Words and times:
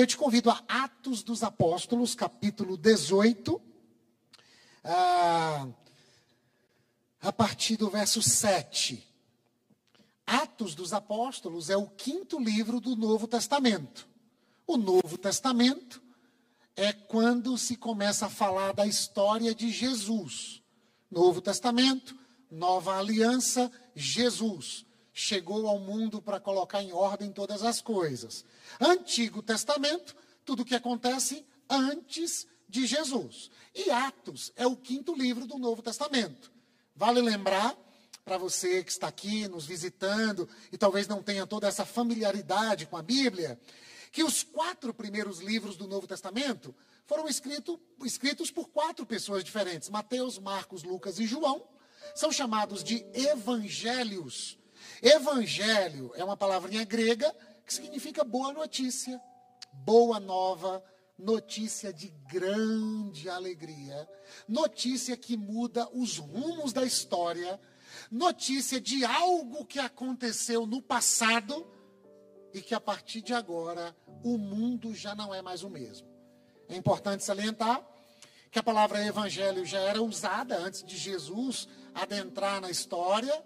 eu 0.00 0.06
te 0.06 0.16
convido 0.16 0.50
a 0.50 0.62
Atos 0.66 1.22
dos 1.22 1.42
Apóstolos, 1.42 2.14
capítulo 2.14 2.76
18, 2.76 3.60
ah, 4.82 5.68
a 7.20 7.30
partir 7.30 7.76
do 7.76 7.90
verso 7.90 8.22
7. 8.22 9.06
Atos 10.26 10.74
dos 10.74 10.94
Apóstolos 10.94 11.68
é 11.68 11.76
o 11.76 11.86
quinto 11.86 12.40
livro 12.40 12.80
do 12.80 12.96
Novo 12.96 13.28
Testamento. 13.28 14.08
O 14.66 14.78
Novo 14.78 15.18
Testamento 15.18 16.02
é 16.74 16.94
quando 16.94 17.58
se 17.58 17.76
começa 17.76 18.26
a 18.26 18.30
falar 18.30 18.72
da 18.72 18.86
história 18.86 19.54
de 19.54 19.70
Jesus. 19.70 20.62
Novo 21.10 21.42
Testamento, 21.42 22.16
Nova 22.50 22.96
Aliança, 22.96 23.70
Jesus 23.94 24.86
chegou 25.20 25.68
ao 25.68 25.78
mundo 25.78 26.22
para 26.22 26.40
colocar 26.40 26.82
em 26.82 26.92
ordem 26.92 27.30
todas 27.30 27.62
as 27.62 27.80
coisas. 27.80 28.44
Antigo 28.80 29.42
Testamento, 29.42 30.16
tudo 30.44 30.62
o 30.62 30.64
que 30.64 30.74
acontece 30.74 31.44
antes 31.68 32.46
de 32.68 32.86
Jesus. 32.86 33.50
E 33.74 33.90
Atos 33.90 34.52
é 34.56 34.66
o 34.66 34.76
quinto 34.76 35.14
livro 35.14 35.46
do 35.46 35.58
Novo 35.58 35.82
Testamento. 35.82 36.50
Vale 36.96 37.20
lembrar, 37.20 37.76
para 38.24 38.38
você 38.38 38.82
que 38.82 38.90
está 38.90 39.08
aqui 39.08 39.48
nos 39.48 39.66
visitando 39.66 40.48
e 40.72 40.78
talvez 40.78 41.06
não 41.06 41.22
tenha 41.22 41.46
toda 41.46 41.68
essa 41.68 41.84
familiaridade 41.84 42.86
com 42.86 42.96
a 42.96 43.02
Bíblia, 43.02 43.60
que 44.12 44.24
os 44.24 44.42
quatro 44.42 44.92
primeiros 44.92 45.40
livros 45.40 45.76
do 45.76 45.86
Novo 45.86 46.06
Testamento 46.06 46.74
foram 47.06 47.28
escrito, 47.28 47.80
escritos 48.04 48.50
por 48.50 48.68
quatro 48.68 49.04
pessoas 49.04 49.44
diferentes: 49.44 49.88
Mateus, 49.88 50.38
Marcos, 50.38 50.82
Lucas 50.82 51.18
e 51.18 51.26
João. 51.26 51.62
São 52.14 52.32
chamados 52.32 52.82
de 52.82 53.04
evangelhos. 53.12 54.59
Evangelho 55.02 56.12
é 56.14 56.24
uma 56.24 56.36
palavrinha 56.36 56.84
grega 56.84 57.34
que 57.64 57.72
significa 57.72 58.24
boa 58.24 58.52
notícia, 58.52 59.20
boa 59.72 60.18
nova, 60.20 60.82
notícia 61.18 61.92
de 61.92 62.08
grande 62.28 63.28
alegria, 63.28 64.08
notícia 64.48 65.16
que 65.16 65.36
muda 65.36 65.88
os 65.92 66.18
rumos 66.18 66.72
da 66.72 66.84
história, 66.84 67.60
notícia 68.10 68.80
de 68.80 69.04
algo 69.04 69.64
que 69.64 69.78
aconteceu 69.78 70.66
no 70.66 70.82
passado 70.82 71.66
e 72.52 72.60
que 72.60 72.74
a 72.74 72.80
partir 72.80 73.20
de 73.20 73.32
agora 73.32 73.94
o 74.24 74.36
mundo 74.36 74.94
já 74.94 75.14
não 75.14 75.34
é 75.34 75.40
mais 75.40 75.62
o 75.62 75.70
mesmo. 75.70 76.08
É 76.68 76.76
importante 76.76 77.24
salientar 77.24 77.86
que 78.50 78.58
a 78.58 78.62
palavra 78.62 79.04
evangelho 79.04 79.64
já 79.64 79.78
era 79.80 80.02
usada 80.02 80.58
antes 80.58 80.82
de 80.82 80.96
Jesus 80.96 81.68
adentrar 81.94 82.60
na 82.60 82.70
história. 82.70 83.44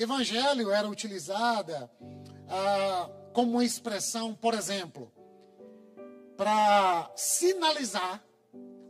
Evangelho 0.00 0.70
era 0.70 0.88
utilizada 0.88 1.90
ah, 2.48 3.10
como 3.32 3.52
uma 3.52 3.64
expressão, 3.64 4.32
por 4.32 4.54
exemplo, 4.54 5.12
para 6.36 7.10
sinalizar 7.16 8.24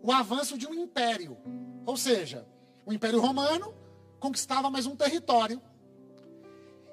o 0.03 0.13
avanço 0.13 0.59
de 0.59 0.67
um 0.67 0.75
império. 0.75 1.39
Ou 1.87 1.97
seja, 1.97 2.47
o 2.85 2.93
Império 2.93 3.21
Romano 3.21 3.75
conquistava 4.21 4.69
mais 4.69 4.85
um 4.85 4.95
território 4.95 5.63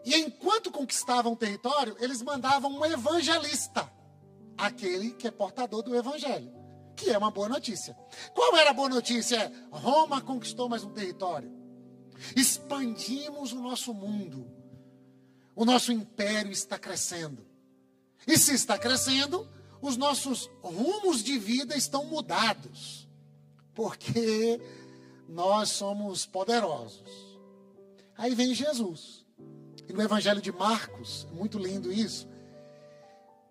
e 0.05 0.16
enquanto 0.16 0.71
conquistavam 0.71 1.33
o 1.33 1.36
território, 1.36 1.97
eles 1.99 2.21
mandavam 2.21 2.71
um 2.71 2.86
evangelista, 2.86 3.91
aquele 4.55 5.11
que 5.11 5.27
é 5.27 5.31
portador 5.31 5.81
do 5.81 5.95
evangelho, 5.95 6.53
que 6.95 7.09
é 7.09 7.17
uma 7.17 7.31
boa 7.31 7.49
notícia. 7.49 7.97
Qual 8.33 8.55
era 8.55 8.69
a 8.69 8.73
boa 8.73 8.88
notícia? 8.88 9.52
Roma 9.71 10.21
conquistou 10.21 10.69
mais 10.69 10.83
um 10.83 10.91
território. 10.91 11.64
Expandimos 12.35 13.52
o 13.52 13.61
nosso 13.61 13.94
mundo. 13.94 14.47
O 15.55 15.66
nosso 15.66 15.91
império 15.91 16.52
está 16.52 16.77
crescendo. 16.77 17.45
E 18.27 18.38
se 18.38 18.53
está 18.53 18.77
crescendo, 18.77 19.47
os 19.81 19.97
nossos 19.97 20.49
rumos 20.61 21.23
de 21.23 21.38
vida 21.38 21.75
estão 21.75 22.05
mudados. 22.05 23.08
Porque 23.73 24.59
nós 25.27 25.70
somos 25.70 26.26
poderosos. 26.26 27.37
Aí 28.17 28.33
vem 28.33 28.53
Jesus 28.53 29.26
e 29.87 29.93
no 29.93 30.02
Evangelho 30.02 30.42
de 30.42 30.52
Marcos, 30.52 31.27
é 31.30 31.36
muito 31.36 31.58
lindo 31.59 31.92
isso. 31.92 32.27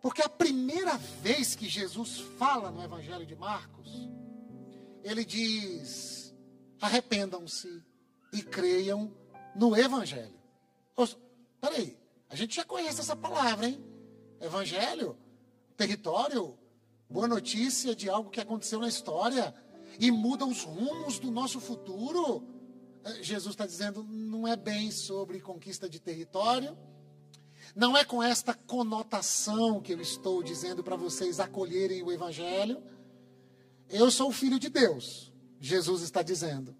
Porque 0.03 0.23
a 0.23 0.29
primeira 0.29 0.97
vez 0.99 1.55
que 1.55 1.69
Jesus 1.69 2.19
fala 2.39 2.71
no 2.71 2.83
Evangelho 2.83 3.25
de 3.25 3.37
Marcos, 3.37 4.11
ele 5.03 5.25
diz: 5.25 6.35
arrependam-se 6.81 7.83
e 8.35 8.43
creiam 8.43 9.11
no 9.55 9.77
Evangelho. 9.77 10.35
Peraí, 11.61 11.97
a 12.29 12.37
gente 12.37 12.57
já 12.57 12.65
conhece 12.65 13.01
essa 13.01 13.17
palavra, 13.17 13.67
hein? 13.67 13.83
Evangelho, 14.39 15.17
território, 15.79 16.59
boa 17.09 17.27
notícia 17.27 17.97
de 17.97 18.11
algo 18.11 18.29
que 18.29 18.39
aconteceu 18.41 18.81
na 18.81 18.89
história 18.89 19.55
e 19.99 20.11
muda 20.11 20.45
os 20.45 20.63
rumos 20.63 21.19
do 21.19 21.31
nosso 21.31 21.59
futuro. 21.61 22.47
É, 23.03 23.23
Jesus 23.23 23.55
está 23.55 23.65
dizendo, 23.65 24.03
não 24.03 24.47
é 24.47 24.57
bem 24.57 24.91
sobre 24.91 25.41
conquista 25.41 25.89
de 25.89 25.99
território, 25.99 26.77
não 27.75 27.97
é 27.97 28.05
com 28.05 28.23
esta 28.23 28.53
conotação 28.53 29.81
que 29.81 29.95
eu 29.95 30.01
estou 30.03 30.43
dizendo 30.43 30.85
para 30.85 30.97
vocês 30.97 31.41
acolherem 31.41 32.03
o 32.03 32.13
Evangelho. 32.13 32.83
Eu 33.89 34.11
sou 34.11 34.29
o 34.29 34.33
filho 34.33 34.59
de 34.59 34.69
Deus, 34.69 35.33
Jesus 35.59 36.03
está 36.03 36.21
dizendo. 36.21 36.77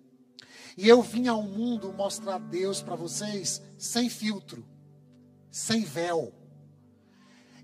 E 0.77 0.89
eu 0.89 1.03
vim 1.03 1.29
ao 1.29 1.43
mundo 1.43 1.93
mostrar 1.93 2.39
Deus 2.39 2.83
para 2.83 2.97
vocês 2.97 3.63
sem 3.79 4.09
filtro, 4.09 4.67
sem 5.51 5.83
véu. 5.85 6.35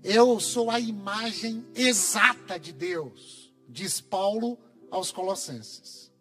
Eu 0.03 0.39
sou 0.39 0.71
a 0.71 0.79
imagem 0.79 1.65
exata 1.75 2.59
de 2.59 2.71
Deus, 2.71 3.53
diz 3.67 4.01
Paulo 4.01 4.57
aos 4.89 5.11
Colossenses. 5.11 6.11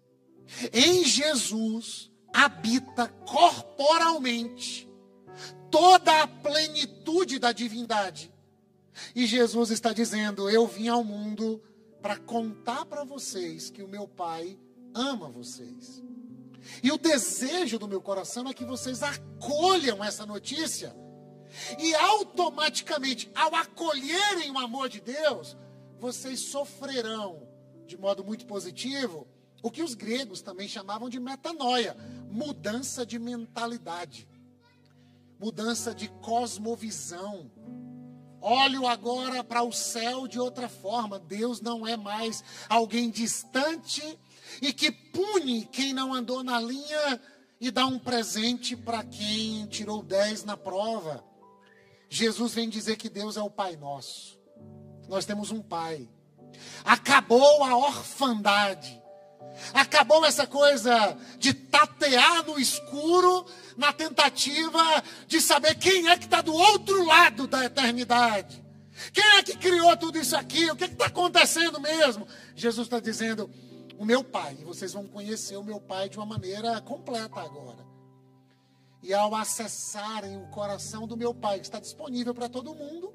Em 0.72 1.04
Jesus, 1.04 2.10
habita 2.32 3.08
corporalmente 3.08 4.88
toda 5.70 6.22
a 6.22 6.26
plenitude 6.26 7.38
da 7.38 7.52
divindade. 7.52 8.32
E 9.14 9.26
Jesus 9.26 9.70
está 9.70 9.92
dizendo: 9.92 10.50
Eu 10.50 10.66
vim 10.66 10.88
ao 10.88 11.04
mundo 11.04 11.62
para 12.02 12.16
contar 12.16 12.84
para 12.86 13.04
vocês 13.04 13.70
que 13.70 13.82
o 13.82 13.88
meu 13.88 14.08
Pai 14.08 14.58
ama 14.94 15.28
vocês. 15.28 16.02
E 16.82 16.90
o 16.92 16.98
desejo 16.98 17.78
do 17.78 17.88
meu 17.88 18.00
coração 18.00 18.48
é 18.48 18.54
que 18.54 18.64
vocês 18.64 19.02
acolham 19.02 20.02
essa 20.04 20.26
notícia. 20.26 20.94
E 21.78 21.94
automaticamente, 21.94 23.30
ao 23.34 23.54
acolherem 23.54 24.50
o 24.50 24.58
amor 24.58 24.88
de 24.88 25.00
Deus, 25.00 25.56
vocês 25.98 26.40
sofrerão 26.40 27.48
de 27.86 27.96
modo 27.96 28.22
muito 28.24 28.46
positivo 28.46 29.26
o 29.62 29.70
que 29.70 29.82
os 29.82 29.94
gregos 29.94 30.40
também 30.40 30.68
chamavam 30.68 31.08
de 31.08 31.18
metanoia 31.18 31.96
mudança 32.30 33.04
de 33.04 33.18
mentalidade, 33.18 34.28
mudança 35.38 35.92
de 35.94 36.08
cosmovisão. 36.08 37.50
Olho 38.40 38.86
agora 38.86 39.44
para 39.44 39.62
o 39.62 39.72
céu 39.72 40.26
de 40.26 40.38
outra 40.38 40.68
forma. 40.68 41.18
Deus 41.18 41.60
não 41.60 41.86
é 41.86 41.96
mais 41.96 42.42
alguém 42.68 43.10
distante 43.10 44.18
e 44.60 44.72
que 44.72 44.90
pune 44.90 45.66
quem 45.66 45.92
não 45.92 46.12
andou 46.12 46.42
na 46.42 46.60
linha 46.60 47.20
e 47.60 47.70
dá 47.70 47.86
um 47.86 47.98
presente 47.98 48.74
para 48.76 49.04
quem 49.04 49.66
tirou 49.66 50.02
10 50.02 50.44
na 50.44 50.56
prova. 50.56 51.24
Jesus 52.08 52.54
vem 52.54 52.68
dizer 52.68 52.96
que 52.96 53.08
Deus 53.08 53.36
é 53.36 53.42
o 53.42 53.50
Pai 53.50 53.76
nosso. 53.76 54.38
Nós 55.08 55.24
temos 55.24 55.50
um 55.50 55.60
Pai. 55.60 56.08
Acabou 56.84 57.62
a 57.64 57.76
orfandade. 57.76 59.00
Acabou 59.74 60.24
essa 60.24 60.46
coisa 60.46 61.16
de 61.38 61.52
tatear 61.52 62.44
no 62.46 62.58
escuro 62.58 63.44
na 63.76 63.92
tentativa 63.92 64.82
de 65.26 65.40
saber 65.40 65.74
quem 65.76 66.08
é 66.08 66.16
que 66.16 66.24
está 66.24 66.40
do 66.40 66.54
outro 66.54 67.04
lado 67.04 67.46
da 67.46 67.64
eternidade. 67.64 68.62
Quem 69.12 69.24
é 69.38 69.42
que 69.42 69.56
criou 69.56 69.96
tudo 69.96 70.18
isso 70.18 70.36
aqui? 70.36 70.70
O 70.70 70.76
que 70.76 70.84
é 70.84 70.86
está 70.86 71.06
acontecendo 71.06 71.80
mesmo? 71.80 72.26
Jesus 72.54 72.86
está 72.86 73.00
dizendo: 73.00 73.50
o 74.00 74.04
meu 74.04 74.24
Pai. 74.24 74.56
E 74.60 74.64
vocês 74.64 74.92
vão 74.92 75.06
conhecer 75.06 75.56
o 75.56 75.62
meu 75.62 75.80
Pai 75.80 76.08
de 76.08 76.16
uma 76.16 76.26
maneira 76.26 76.80
completa 76.80 77.40
agora. 77.40 77.86
E 79.00 79.14
ao 79.14 79.32
acessarem 79.34 80.36
o 80.36 80.48
coração 80.48 81.06
do 81.06 81.16
meu 81.16 81.32
Pai, 81.32 81.60
que 81.60 81.66
está 81.66 81.78
disponível 81.78 82.34
para 82.34 82.48
todo 82.48 82.74
mundo, 82.74 83.12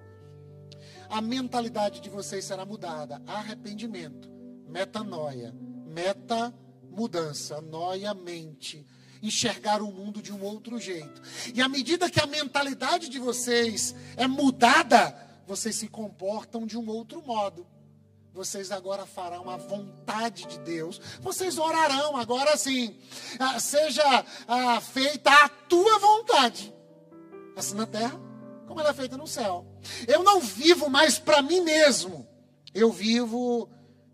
a 1.10 1.20
mentalidade 1.20 2.00
de 2.00 2.10
vocês 2.10 2.46
será 2.46 2.66
mudada. 2.66 3.22
Arrependimento, 3.28 4.30
metanoia 4.70 5.54
meta 5.96 6.54
mudança, 6.92 7.62
noia, 7.62 8.14
mente, 8.14 8.86
enxergar 9.24 9.82
o 9.82 9.92
mundo 9.92 10.22
de 10.22 10.34
um 10.34 10.44
outro 10.44 10.78
jeito. 10.78 11.22
E 11.54 11.62
à 11.62 11.70
medida 11.70 12.10
que 12.10 12.20
a 12.20 12.28
mentalidade 12.28 13.08
de 13.08 13.18
vocês 13.18 13.96
é 14.18 14.28
mudada, 14.28 15.16
vocês 15.48 15.76
se 15.76 15.88
comportam 15.88 16.66
de 16.66 16.78
um 16.78 16.88
outro 16.88 17.22
modo. 17.22 17.66
Vocês 18.36 18.70
agora 18.70 19.06
farão 19.06 19.50
a 19.50 19.56
vontade 19.56 20.46
de 20.46 20.60
Deus. 20.60 21.00
Vocês 21.22 21.58
orarão 21.58 22.18
agora 22.18 22.58
sim. 22.58 22.94
Ah, 23.40 23.58
seja 23.62 24.04
ah, 24.46 24.82
feita 24.82 25.32
a 25.32 25.48
tua 25.48 25.98
vontade, 26.00 26.76
assim 27.56 27.76
na 27.76 27.88
terra, 27.88 28.20
como 28.68 28.82
ela 28.82 28.90
é 28.90 28.94
feita 28.94 29.16
no 29.16 29.26
céu. 29.26 29.66
Eu 30.06 30.22
não 30.22 30.42
vivo 30.42 30.90
mais 30.90 31.18
para 31.18 31.42
mim 31.42 31.62
mesmo 31.62 32.28
Eu 32.74 32.92
vivo 32.92 33.70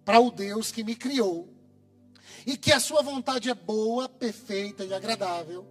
para 0.06 0.20
o 0.20 0.30
Deus 0.30 0.72
que 0.72 0.84
me 0.84 0.96
criou. 0.96 1.52
E 2.46 2.56
que 2.56 2.72
a 2.72 2.80
sua 2.80 3.02
vontade 3.02 3.50
é 3.50 3.56
boa, 3.56 4.08
perfeita 4.08 4.84
e 4.86 4.94
agradável. 4.94 5.66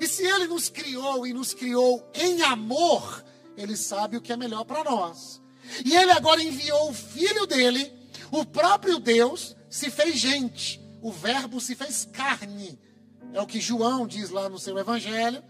E 0.00 0.08
se 0.08 0.24
ele 0.24 0.46
nos 0.46 0.70
criou 0.70 1.26
e 1.26 1.34
nos 1.34 1.52
criou 1.52 2.10
em 2.14 2.40
amor, 2.40 3.22
ele 3.58 3.76
sabe 3.76 4.16
o 4.16 4.22
que 4.22 4.32
é 4.32 4.36
melhor 4.38 4.64
para 4.64 4.82
nós. 4.84 5.43
E 5.84 5.94
ele 5.94 6.12
agora 6.12 6.42
enviou 6.42 6.90
o 6.90 6.94
filho 6.94 7.46
dele, 7.46 7.92
o 8.30 8.44
próprio 8.44 8.98
Deus, 8.98 9.56
se 9.68 9.90
fez 9.90 10.16
gente. 10.16 10.80
O 11.02 11.12
verbo 11.12 11.60
se 11.60 11.74
fez 11.74 12.08
carne. 12.12 12.78
É 13.32 13.40
o 13.40 13.46
que 13.46 13.60
João 13.60 14.06
diz 14.06 14.30
lá 14.30 14.48
no 14.48 14.58
seu 14.58 14.78
evangelho. 14.78 15.42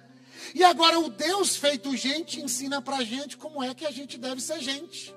E 0.54 0.64
agora 0.64 0.98
o 0.98 1.08
Deus 1.08 1.56
feito 1.56 1.96
gente 1.96 2.40
ensina 2.40 2.82
para 2.82 2.96
a 2.96 3.04
gente 3.04 3.36
como 3.36 3.62
é 3.62 3.74
que 3.74 3.86
a 3.86 3.90
gente 3.90 4.18
deve 4.18 4.40
ser 4.40 4.60
gente. 4.60 5.14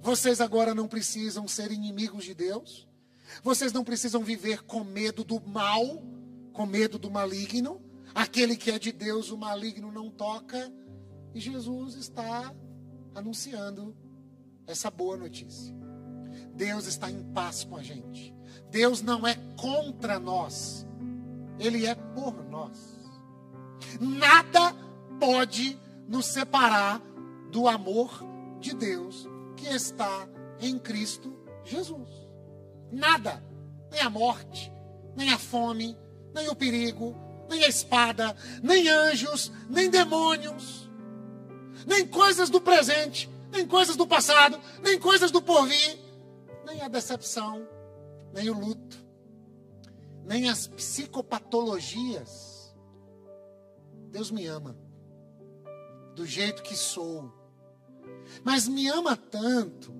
Vocês 0.00 0.40
agora 0.40 0.74
não 0.74 0.86
precisam 0.86 1.48
ser 1.48 1.70
inimigos 1.72 2.24
de 2.24 2.34
Deus. 2.34 2.86
Vocês 3.42 3.72
não 3.72 3.84
precisam 3.84 4.22
viver 4.22 4.62
com 4.62 4.84
medo 4.84 5.24
do 5.24 5.40
mal, 5.40 6.02
com 6.52 6.64
medo 6.64 6.98
do 6.98 7.10
maligno. 7.10 7.82
Aquele 8.14 8.56
que 8.56 8.70
é 8.70 8.78
de 8.78 8.92
Deus, 8.92 9.30
o 9.30 9.36
maligno 9.36 9.90
não 9.90 10.10
toca. 10.10 10.72
E 11.34 11.40
Jesus 11.40 11.96
está 11.96 12.54
anunciando 13.16 13.96
essa 14.66 14.90
boa 14.90 15.16
notícia. 15.16 15.74
Deus 16.54 16.86
está 16.86 17.10
em 17.10 17.22
paz 17.32 17.64
com 17.64 17.76
a 17.76 17.82
gente. 17.82 18.34
Deus 18.70 19.00
não 19.00 19.26
é 19.26 19.34
contra 19.56 20.18
nós. 20.18 20.86
Ele 21.58 21.86
é 21.86 21.94
por 21.94 22.44
nós. 22.44 22.78
Nada 23.98 24.74
pode 25.18 25.78
nos 26.06 26.26
separar 26.26 27.00
do 27.50 27.66
amor 27.66 28.22
de 28.60 28.74
Deus 28.74 29.26
que 29.56 29.66
está 29.66 30.28
em 30.60 30.78
Cristo 30.78 31.34
Jesus. 31.64 32.10
Nada, 32.92 33.42
nem 33.90 34.00
a 34.02 34.10
morte, 34.10 34.70
nem 35.16 35.30
a 35.32 35.38
fome, 35.38 35.96
nem 36.34 36.48
o 36.48 36.54
perigo, 36.54 37.16
nem 37.48 37.64
a 37.64 37.68
espada, 37.68 38.36
nem 38.62 38.88
anjos, 38.88 39.50
nem 39.68 39.88
demônios, 39.88 40.85
nem 41.86 42.06
coisas 42.06 42.50
do 42.50 42.60
presente, 42.60 43.30
nem 43.50 43.66
coisas 43.66 43.96
do 43.96 44.06
passado, 44.06 44.60
nem 44.82 44.98
coisas 44.98 45.30
do 45.30 45.40
porvir, 45.40 45.98
nem 46.66 46.82
a 46.82 46.88
decepção, 46.88 47.66
nem 48.34 48.50
o 48.50 48.58
luto, 48.58 48.98
nem 50.24 50.50
as 50.50 50.66
psicopatologias 50.66 52.56
Deus 54.16 54.30
me 54.30 54.46
ama. 54.46 54.74
Do 56.14 56.24
jeito 56.24 56.62
que 56.62 56.74
sou. 56.74 57.30
Mas 58.42 58.66
me 58.66 58.88
ama 58.88 59.14
tanto 59.14 59.92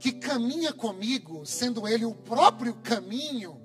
que 0.00 0.10
caminha 0.10 0.72
comigo, 0.72 1.46
sendo 1.46 1.86
Ele 1.86 2.04
o 2.04 2.12
próprio 2.12 2.74
caminho. 2.74 3.60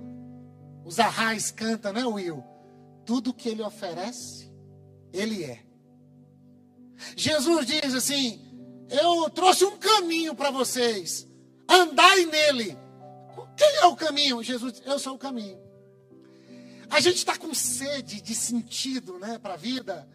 Os 0.85 0.99
arrais 0.99 1.49
canta, 1.49 1.91
né, 1.91 2.05
Will? 2.05 2.43
Tudo 3.07 3.33
que 3.33 3.49
Ele 3.49 3.63
oferece, 3.63 4.53
Ele 5.11 5.43
é. 5.43 5.65
Jesus 7.15 7.65
diz 7.65 7.93
assim: 7.93 8.39
Eu 8.89 9.29
trouxe 9.29 9.65
um 9.65 9.77
caminho 9.77 10.35
para 10.35 10.51
vocês. 10.51 11.27
Andai 11.67 12.25
nele. 12.25 12.77
Quem 13.55 13.75
é 13.77 13.85
o 13.85 13.95
caminho? 13.95 14.43
Jesus, 14.43 14.81
eu 14.85 14.99
sou 14.99 15.15
o 15.15 15.19
caminho. 15.19 15.59
A 16.89 16.99
gente 16.99 17.17
está 17.17 17.37
com 17.37 17.53
sede 17.53 18.21
de 18.21 18.35
sentido 18.35 19.17
né, 19.17 19.37
para 19.37 19.53
a 19.53 19.57
vida. 19.57 20.07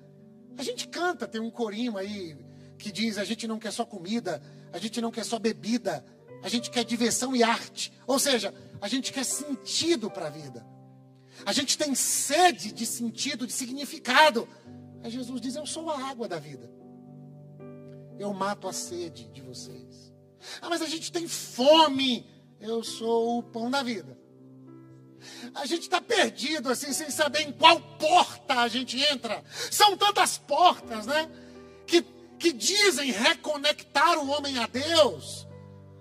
A 0.58 0.62
gente 0.62 0.88
canta, 0.88 1.26
tem 1.26 1.40
um 1.40 1.50
corinho 1.50 1.96
aí 1.96 2.36
que 2.78 2.92
diz: 2.92 3.18
a 3.18 3.24
gente 3.24 3.46
não 3.46 3.58
quer 3.58 3.72
só 3.72 3.84
comida, 3.84 4.42
a 4.72 4.78
gente 4.78 5.00
não 5.00 5.10
quer 5.10 5.24
só 5.24 5.38
bebida, 5.38 6.04
a 6.42 6.48
gente 6.48 6.70
quer 6.70 6.84
diversão 6.84 7.34
e 7.34 7.42
arte. 7.42 7.92
Ou 8.06 8.18
seja, 8.18 8.52
a 8.80 8.88
gente 8.88 9.12
quer 9.12 9.24
sentido 9.24 10.10
para 10.10 10.26
a 10.26 10.30
vida. 10.30 10.66
A 11.44 11.52
gente 11.52 11.76
tem 11.76 11.94
sede 11.94 12.72
de 12.72 12.86
sentido, 12.86 13.46
de 13.46 13.52
significado. 13.52 14.48
Aí 15.02 15.10
Jesus 15.10 15.40
diz: 15.40 15.56
Eu 15.56 15.66
sou 15.66 15.90
a 15.90 16.08
água 16.08 16.28
da 16.28 16.38
vida. 16.38 16.70
Eu 18.18 18.32
mato 18.32 18.68
a 18.68 18.72
sede 18.72 19.28
de 19.28 19.40
vocês. 19.40 20.12
Ah, 20.60 20.68
mas 20.68 20.82
a 20.82 20.86
gente 20.86 21.12
tem 21.12 21.26
fome. 21.28 22.26
Eu 22.60 22.82
sou 22.82 23.38
o 23.38 23.42
pão 23.42 23.70
da 23.70 23.82
vida. 23.82 24.18
A 25.54 25.66
gente 25.66 25.82
está 25.82 26.00
perdido, 26.00 26.70
assim, 26.70 26.92
sem 26.92 27.10
saber 27.10 27.42
em 27.42 27.52
qual 27.52 27.80
porta 27.80 28.60
a 28.60 28.68
gente 28.68 29.00
entra. 29.00 29.42
São 29.70 29.96
tantas 29.96 30.38
portas, 30.38 31.06
né? 31.06 31.28
Que, 31.86 32.02
que 32.38 32.52
dizem 32.52 33.10
reconectar 33.10 34.18
o 34.18 34.28
homem 34.28 34.58
a 34.58 34.66
Deus. 34.66 35.46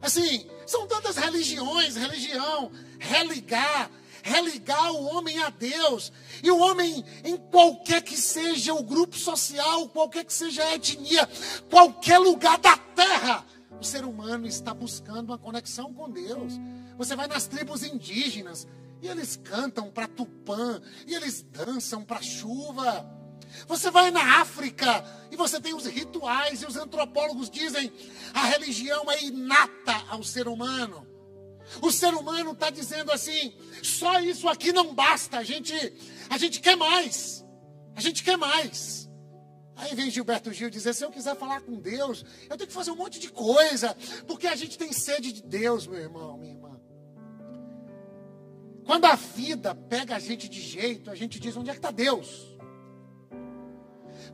Assim, 0.02 0.48
são 0.66 0.88
tantas 0.88 1.18
religiões, 1.18 1.96
religião, 1.96 2.72
religar, 3.00 3.90
religar 4.26 4.92
o 4.92 5.06
homem 5.06 5.38
a 5.44 5.52
Deus. 5.52 6.12
E 6.42 6.50
o 6.50 6.58
homem, 6.58 7.06
em 7.24 7.38
qualquer 7.38 8.02
que 8.02 8.18
seja 8.18 8.74
o 8.74 8.82
grupo 8.82 9.16
social, 9.16 9.88
qualquer 9.90 10.26
que 10.26 10.34
seja 10.34 10.64
a 10.64 10.74
etnia, 10.74 11.30
qualquer 11.70 12.18
lugar 12.18 12.58
da 12.58 12.76
terra, 12.76 13.46
o 13.80 13.84
ser 13.84 14.04
humano 14.04 14.48
está 14.48 14.74
buscando 14.74 15.30
uma 15.30 15.38
conexão 15.38 15.94
com 15.94 16.10
Deus. 16.10 16.54
Você 16.98 17.16
vai 17.16 17.28
nas 17.28 17.46
tribos 17.46 17.84
indígenas, 17.84 18.68
e 19.00 19.08
eles 19.08 19.40
cantam 19.44 19.92
para 19.92 20.08
Tupã, 20.08 20.82
e 21.06 21.14
eles 21.14 21.44
dançam 21.44 22.04
para 22.04 22.22
chuva. 22.24 23.06
Você 23.68 23.92
vai 23.92 24.10
na 24.10 24.42
África 24.42 25.06
e 25.32 25.36
você 25.36 25.62
tem 25.62 25.76
os 25.76 25.86
rituais, 25.86 26.64
e 26.64 26.66
os 26.66 26.76
antropólogos 26.76 27.48
dizem 27.48 27.94
a 28.34 28.46
religião 28.46 29.10
é 29.12 29.24
inata 29.24 30.04
ao 30.10 30.24
ser 30.24 30.48
humano. 30.48 31.15
O 31.82 31.92
ser 31.92 32.14
humano 32.14 32.52
está 32.52 32.70
dizendo 32.70 33.12
assim: 33.12 33.54
só 33.82 34.20
isso 34.20 34.48
aqui 34.48 34.72
não 34.72 34.94
basta, 34.94 35.38
a 35.38 35.44
gente, 35.44 35.74
a 36.30 36.38
gente 36.38 36.60
quer 36.60 36.76
mais. 36.76 37.44
A 37.96 38.02
gente 38.02 38.24
quer 38.24 38.38
mais. 38.38 39.10
Aí 39.76 39.94
vem 39.94 40.10
Gilberto 40.10 40.54
Gil 40.54 40.70
dizer: 40.70 40.94
se 40.94 41.04
eu 41.04 41.12
quiser 41.12 41.36
falar 41.36 41.62
com 41.62 41.80
Deus, 41.80 42.24
eu 42.50 42.58
tenho 42.58 42.68
que 42.68 42.74
fazer 42.74 42.92
um 42.92 42.96
monte 42.96 43.20
de 43.20 43.30
coisa, 43.30 43.96
porque 44.28 44.48
a 44.48 44.56
gente 44.56 44.78
tem 44.78 44.92
sede 44.92 45.32
de 45.32 45.44
Deus, 45.44 45.86
meu 45.88 46.00
irmão, 46.00 46.38
minha 46.38 46.54
irmã. 46.54 46.80
Quando 48.86 49.06
a 49.06 49.16
vida 49.16 49.74
pega 49.74 50.16
a 50.16 50.20
gente 50.20 50.48
de 50.48 50.62
jeito, 50.62 51.10
a 51.10 51.16
gente 51.16 51.40
diz: 51.40 51.56
onde 51.58 51.70
é 51.70 51.74
que 51.74 51.80
está 51.80 51.92
Deus? 51.92 52.56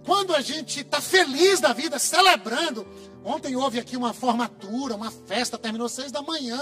Quando 0.06 0.36
a 0.36 0.42
gente 0.42 0.82
está 0.82 1.00
feliz 1.00 1.60
da 1.60 1.74
vida, 1.74 2.00
celebrando. 2.00 2.88
Ontem 3.24 3.56
houve 3.56 3.80
aqui 3.80 3.96
uma 3.96 4.14
formatura, 4.14 4.96
uma 4.96 5.12
festa, 5.12 5.58
terminou 5.58 5.88
seis 5.88 6.12
da 6.12 6.22
manhã. 6.22 6.60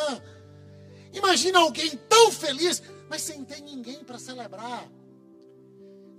Imagina 1.14 1.60
alguém 1.60 1.98
tão 2.08 2.32
feliz, 2.32 2.82
mas 3.10 3.22
sem 3.22 3.44
ter 3.44 3.62
ninguém 3.62 4.04
para 4.04 4.20
celebrar. 4.20 4.88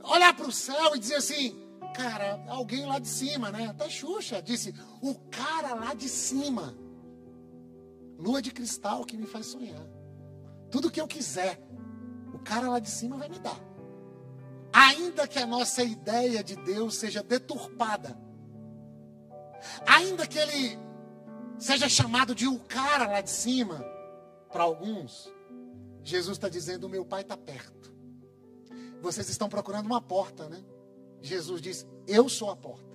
Olhar 0.02 0.34
para 0.34 0.48
o 0.48 0.52
céu 0.52 0.94
e 0.96 0.98
dizer 0.98 1.16
assim: 1.16 1.56
cara, 1.94 2.42
alguém 2.48 2.86
lá 2.86 2.98
de 2.98 3.08
cima, 3.08 3.50
né? 3.50 3.68
Até 3.68 3.88
Xuxa 3.88 4.42
disse: 4.42 4.74
o 5.02 5.14
cara 5.30 5.74
lá 5.74 5.94
de 5.94 6.08
cima. 6.08 6.74
Lua 8.18 8.42
de 8.42 8.50
cristal 8.50 9.04
que 9.04 9.16
me 9.16 9.26
faz 9.26 9.46
sonhar. 9.46 9.86
Tudo 10.70 10.90
que 10.90 11.00
eu 11.00 11.08
quiser, 11.08 11.60
o 12.34 12.38
cara 12.38 12.68
lá 12.68 12.78
de 12.78 12.90
cima 12.90 13.16
vai 13.16 13.28
me 13.28 13.38
dar. 13.38 13.58
Ainda 14.72 15.26
que 15.26 15.38
a 15.38 15.46
nossa 15.46 15.82
ideia 15.82 16.44
de 16.44 16.54
Deus 16.56 16.94
seja 16.96 17.22
deturpada, 17.22 18.16
ainda 19.86 20.26
que 20.26 20.38
ele 20.38 20.78
seja 21.58 21.88
chamado 21.88 22.34
de 22.34 22.46
o 22.46 22.58
cara 22.60 23.06
lá 23.06 23.20
de 23.20 23.30
cima, 23.30 23.84
para 24.52 24.64
alguns, 24.64 25.32
Jesus 26.02 26.36
está 26.36 26.48
dizendo: 26.48 26.84
o 26.84 26.90
meu 26.90 27.04
pai 27.04 27.22
está 27.22 27.36
perto. 27.36 27.92
Vocês 29.00 29.28
estão 29.28 29.48
procurando 29.48 29.86
uma 29.86 30.00
porta, 30.00 30.48
né? 30.48 30.62
Jesus 31.20 31.60
diz: 31.60 31.86
Eu 32.06 32.28
sou 32.28 32.50
a 32.50 32.56
porta. 32.56 32.90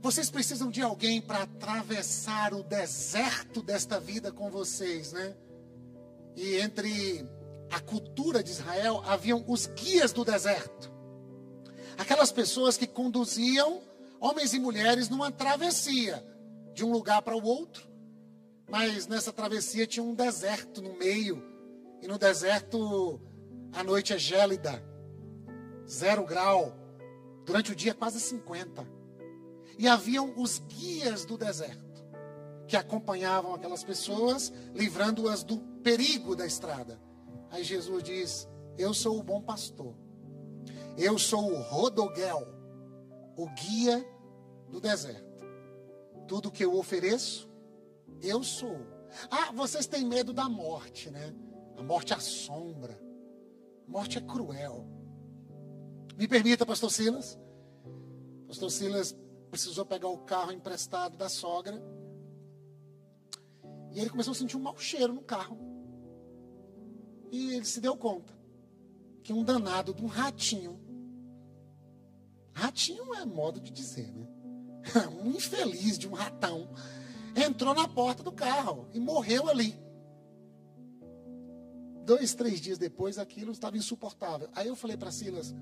Vocês 0.00 0.30
precisam 0.30 0.70
de 0.70 0.82
alguém 0.82 1.20
para 1.20 1.42
atravessar 1.42 2.54
o 2.54 2.62
deserto 2.62 3.62
desta 3.62 3.98
vida 3.98 4.30
com 4.30 4.50
vocês, 4.50 5.12
né? 5.12 5.34
e 6.36 6.56
entre 6.56 7.26
a 7.70 7.80
cultura 7.80 8.42
de 8.42 8.50
Israel 8.50 9.02
haviam 9.06 9.42
os 9.48 9.66
guias 9.66 10.12
do 10.12 10.24
deserto. 10.24 10.92
Aquelas 11.96 12.30
pessoas 12.30 12.76
que 12.76 12.86
conduziam 12.86 13.80
homens 14.20 14.52
e 14.52 14.58
mulheres 14.58 15.08
numa 15.08 15.32
travessia 15.32 16.22
de 16.74 16.84
um 16.84 16.92
lugar 16.92 17.22
para 17.22 17.34
o 17.34 17.42
outro. 17.42 17.88
Mas 18.68 19.06
nessa 19.06 19.32
travessia 19.32 19.86
tinha 19.86 20.02
um 20.02 20.14
deserto 20.14 20.82
no 20.82 20.94
meio. 20.94 21.42
E 22.02 22.08
no 22.08 22.18
deserto 22.18 23.20
a 23.72 23.82
noite 23.82 24.12
é 24.12 24.18
gélida, 24.18 24.82
zero 25.88 26.24
grau. 26.24 26.76
Durante 27.44 27.72
o 27.72 27.76
dia 27.76 27.94
quase 27.94 28.20
50. 28.20 28.86
E 29.78 29.86
haviam 29.86 30.32
os 30.36 30.58
guias 30.58 31.24
do 31.24 31.38
deserto 31.38 31.86
que 32.66 32.76
acompanhavam 32.76 33.54
aquelas 33.54 33.84
pessoas, 33.84 34.52
livrando-as 34.74 35.44
do 35.44 35.58
perigo 35.82 36.34
da 36.34 36.46
estrada. 36.46 37.00
Aí 37.50 37.62
Jesus 37.62 38.02
diz: 38.02 38.48
Eu 38.76 38.92
sou 38.92 39.18
o 39.18 39.22
bom 39.22 39.40
pastor. 39.40 39.94
Eu 40.96 41.18
sou 41.18 41.52
o 41.52 41.62
Rodoguel, 41.62 42.46
o 43.36 43.48
guia 43.50 44.04
do 44.68 44.80
deserto. 44.80 45.44
Tudo 46.26 46.50
que 46.50 46.64
eu 46.64 46.74
ofereço 46.74 47.45
Eu 48.22 48.42
sou. 48.42 48.76
Ah, 49.30 49.52
vocês 49.52 49.86
têm 49.86 50.04
medo 50.04 50.32
da 50.32 50.48
morte, 50.48 51.10
né? 51.10 51.34
A 51.76 51.82
morte 51.82 52.12
assombra. 52.12 52.98
A 53.86 53.90
morte 53.90 54.18
é 54.18 54.20
cruel. 54.20 54.86
Me 56.16 56.26
permita, 56.26 56.64
pastor 56.64 56.90
Silas. 56.90 57.38
Pastor 58.46 58.70
Silas 58.70 59.16
precisou 59.50 59.84
pegar 59.84 60.08
o 60.08 60.18
carro 60.18 60.52
emprestado 60.52 61.16
da 61.16 61.28
sogra. 61.28 61.82
E 63.92 64.00
ele 64.00 64.10
começou 64.10 64.32
a 64.32 64.34
sentir 64.34 64.56
um 64.56 64.60
mau 64.60 64.76
cheiro 64.76 65.12
no 65.12 65.22
carro. 65.22 65.58
E 67.30 67.54
ele 67.54 67.64
se 67.64 67.80
deu 67.80 67.96
conta 67.96 68.34
que 69.22 69.32
um 69.32 69.42
danado 69.42 69.92
de 69.92 70.02
um 70.02 70.06
ratinho. 70.06 70.80
Ratinho 72.52 73.14
é 73.14 73.24
modo 73.24 73.60
de 73.60 73.70
dizer, 73.70 74.12
né? 74.12 74.26
Um 75.22 75.30
infeliz 75.30 75.98
de 75.98 76.08
um 76.08 76.12
ratão 76.12 76.70
entrou 77.36 77.74
na 77.74 77.86
porta 77.86 78.22
do 78.22 78.32
carro 78.32 78.88
e 78.92 78.98
morreu 78.98 79.48
ali. 79.48 79.78
Dois, 82.04 82.34
três 82.34 82.60
dias 82.60 82.78
depois, 82.78 83.18
aquilo 83.18 83.52
estava 83.52 83.76
insuportável. 83.76 84.48
Aí 84.54 84.68
eu 84.68 84.76
falei 84.76 84.96
para 84.96 85.10
Silas, 85.10 85.54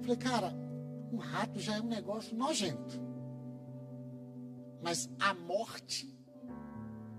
falei, 0.00 0.16
cara, 0.16 0.52
um 1.12 1.18
rato 1.18 1.60
já 1.60 1.76
é 1.76 1.80
um 1.80 1.86
negócio 1.86 2.34
nojento. 2.34 3.00
Mas 4.82 5.08
a 5.20 5.32
morte 5.32 6.12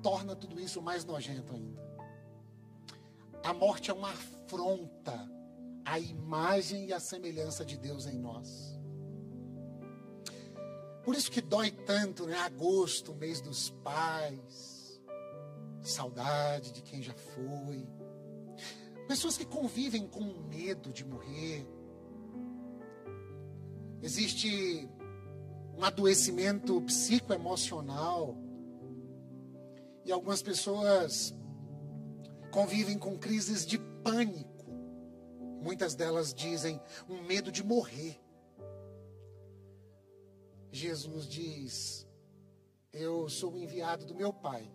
torna 0.01 0.35
tudo 0.35 0.59
isso 0.59 0.81
mais 0.81 1.05
nojento 1.05 1.53
ainda. 1.53 1.81
A 3.43 3.53
morte 3.53 3.91
é 3.91 3.93
uma 3.93 4.09
afronta 4.09 5.29
à 5.85 5.99
imagem 5.99 6.87
e 6.87 6.93
à 6.93 6.99
semelhança 6.99 7.63
de 7.63 7.77
Deus 7.77 8.05
em 8.07 8.17
nós. 8.17 8.72
Por 11.03 11.15
isso 11.15 11.29
que 11.29 11.41
dói 11.41 11.69
tanto, 11.69 12.25
né? 12.25 12.37
Agosto, 12.37 13.13
mês 13.13 13.41
dos 13.41 13.69
pais, 13.69 15.01
saudade 15.81 16.71
de 16.71 16.81
quem 16.81 17.01
já 17.01 17.13
foi. 17.13 17.85
Pessoas 19.07 19.37
que 19.37 19.45
convivem 19.45 20.07
com 20.07 20.23
medo 20.47 20.93
de 20.93 21.03
morrer. 21.03 21.67
Existe 24.01 24.89
um 25.77 25.83
adoecimento 25.83 26.81
psicoemocional. 26.81 28.37
E 30.05 30.11
algumas 30.11 30.41
pessoas 30.41 31.33
convivem 32.51 32.97
com 32.97 33.17
crises 33.17 33.65
de 33.65 33.77
pânico. 33.77 34.71
Muitas 35.61 35.95
delas 35.95 36.33
dizem 36.33 36.79
um 37.09 37.21
medo 37.23 37.51
de 37.51 37.63
morrer. 37.63 38.22
Jesus 40.73 41.27
diz: 41.27 42.07
Eu 42.91 43.29
sou 43.29 43.53
o 43.53 43.57
enviado 43.57 44.05
do 44.05 44.15
meu 44.15 44.33
Pai. 44.33 44.69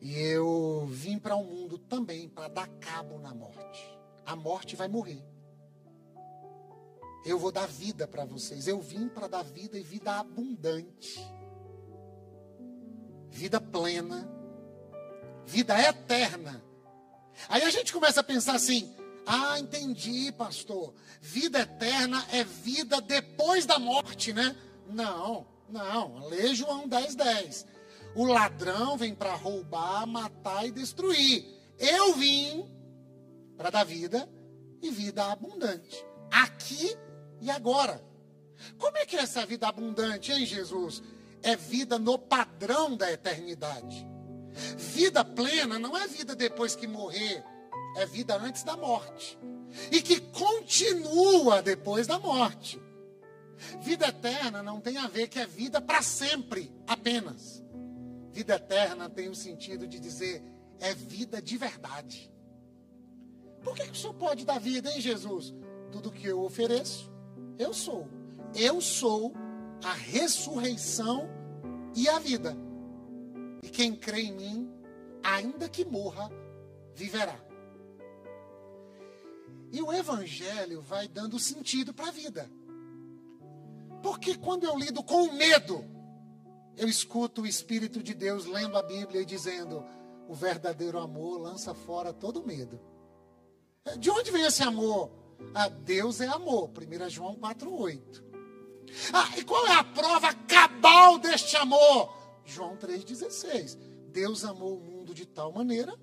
E 0.00 0.16
eu 0.16 0.86
vim 0.88 1.18
para 1.18 1.34
o 1.34 1.40
um 1.40 1.44
mundo 1.44 1.76
também 1.76 2.28
para 2.28 2.46
dar 2.46 2.68
cabo 2.78 3.18
na 3.18 3.34
morte. 3.34 3.98
A 4.24 4.36
morte 4.36 4.76
vai 4.76 4.86
morrer. 4.86 5.20
Eu 7.26 7.36
vou 7.36 7.50
dar 7.50 7.66
vida 7.66 8.06
para 8.06 8.24
vocês. 8.24 8.68
Eu 8.68 8.80
vim 8.80 9.08
para 9.08 9.26
dar 9.26 9.42
vida 9.42 9.76
e 9.76 9.82
vida 9.82 10.12
abundante. 10.12 11.20
Vida 13.28 13.60
plena. 13.60 14.30
Vida 15.44 15.80
eterna. 15.80 16.62
Aí 17.48 17.62
a 17.64 17.70
gente 17.70 17.92
começa 17.92 18.20
a 18.20 18.24
pensar 18.24 18.54
assim: 18.54 18.94
ah, 19.30 19.60
entendi, 19.60 20.32
pastor. 20.32 20.94
Vida 21.20 21.60
eterna 21.60 22.26
é 22.32 22.42
vida 22.42 22.98
depois 22.98 23.66
da 23.66 23.78
morte, 23.78 24.32
né? 24.32 24.56
Não, 24.88 25.46
não. 25.68 26.26
Lê 26.28 26.54
João 26.54 26.88
10, 26.88 27.14
10. 27.14 27.66
O 28.14 28.24
ladrão 28.24 28.96
vem 28.96 29.14
para 29.14 29.34
roubar, 29.34 30.06
matar 30.06 30.66
e 30.66 30.70
destruir. 30.70 31.44
Eu 31.78 32.14
vim 32.14 32.64
para 33.54 33.68
dar 33.68 33.84
vida 33.84 34.26
e 34.80 34.90
vida 34.90 35.30
abundante. 35.30 36.02
Aqui 36.30 36.96
e 37.42 37.50
agora. 37.50 38.02
Como 38.78 38.96
é 38.96 39.04
que 39.04 39.14
é 39.14 39.20
essa 39.20 39.44
vida 39.44 39.68
abundante, 39.68 40.32
hein, 40.32 40.46
Jesus? 40.46 41.02
É 41.42 41.54
vida 41.54 41.98
no 41.98 42.18
padrão 42.18 42.96
da 42.96 43.12
eternidade. 43.12 44.08
Vida 44.78 45.22
plena 45.22 45.78
não 45.78 45.94
é 45.94 46.08
vida 46.08 46.34
depois 46.34 46.74
que 46.74 46.86
morrer 46.86 47.44
é 47.96 48.06
vida 48.06 48.36
antes 48.36 48.62
da 48.62 48.76
morte. 48.76 49.38
E 49.90 50.00
que 50.00 50.20
continua 50.20 51.62
depois 51.62 52.06
da 52.06 52.18
morte. 52.18 52.80
Vida 53.80 54.08
eterna 54.08 54.62
não 54.62 54.80
tem 54.80 54.96
a 54.98 55.08
ver 55.08 55.28
que 55.28 55.38
é 55.38 55.46
vida 55.46 55.80
para 55.80 56.02
sempre 56.02 56.72
apenas. 56.86 57.62
Vida 58.32 58.54
eterna 58.54 59.10
tem 59.10 59.28
o 59.28 59.34
sentido 59.34 59.86
de 59.86 59.98
dizer 59.98 60.42
é 60.80 60.94
vida 60.94 61.42
de 61.42 61.56
verdade. 61.56 62.32
Por 63.62 63.74
que, 63.74 63.84
que 63.84 63.92
o 63.92 63.96
Senhor 63.96 64.14
pode 64.14 64.44
dar 64.44 64.60
vida, 64.60 64.90
em 64.92 65.00
Jesus? 65.00 65.54
Tudo 65.90 66.12
que 66.12 66.26
eu 66.26 66.40
ofereço, 66.42 67.10
eu 67.58 67.74
sou. 67.74 68.08
Eu 68.54 68.80
sou 68.80 69.34
a 69.82 69.92
ressurreição 69.92 71.28
e 71.94 72.08
a 72.08 72.18
vida. 72.18 72.56
E 73.62 73.68
quem 73.68 73.94
crê 73.94 74.22
em 74.22 74.32
mim, 74.32 74.70
ainda 75.22 75.68
que 75.68 75.84
morra, 75.84 76.30
viverá. 76.94 77.47
E 79.70 79.82
o 79.82 79.92
Evangelho 79.92 80.80
vai 80.80 81.08
dando 81.08 81.38
sentido 81.38 81.92
para 81.92 82.08
a 82.08 82.12
vida. 82.12 82.50
Porque 84.02 84.36
quando 84.36 84.64
eu 84.64 84.78
lido 84.78 85.02
com 85.02 85.32
medo, 85.32 85.84
eu 86.76 86.88
escuto 86.88 87.42
o 87.42 87.46
Espírito 87.46 88.02
de 88.02 88.14
Deus 88.14 88.46
lendo 88.46 88.76
a 88.76 88.82
Bíblia 88.82 89.22
e 89.22 89.26
dizendo: 89.26 89.84
o 90.28 90.34
verdadeiro 90.34 90.98
amor 90.98 91.40
lança 91.40 91.74
fora 91.74 92.12
todo 92.12 92.46
medo. 92.46 92.80
De 93.98 94.10
onde 94.10 94.30
vem 94.30 94.44
esse 94.44 94.62
amor? 94.62 95.10
Ah, 95.54 95.68
Deus 95.68 96.20
é 96.20 96.26
amor. 96.26 96.70
1 96.70 97.08
João 97.08 97.36
4,8. 97.36 98.22
Ah, 99.12 99.38
e 99.38 99.44
qual 99.44 99.66
é 99.66 99.72
a 99.72 99.84
prova 99.84 100.32
cabal 100.34 101.18
deste 101.18 101.56
amor? 101.56 102.14
João 102.44 102.76
3,16. 102.76 103.78
Deus 104.10 104.44
amou 104.44 104.76
o 104.76 104.80
mundo 104.80 105.14
de 105.14 105.26
tal 105.26 105.52
maneira 105.52 105.94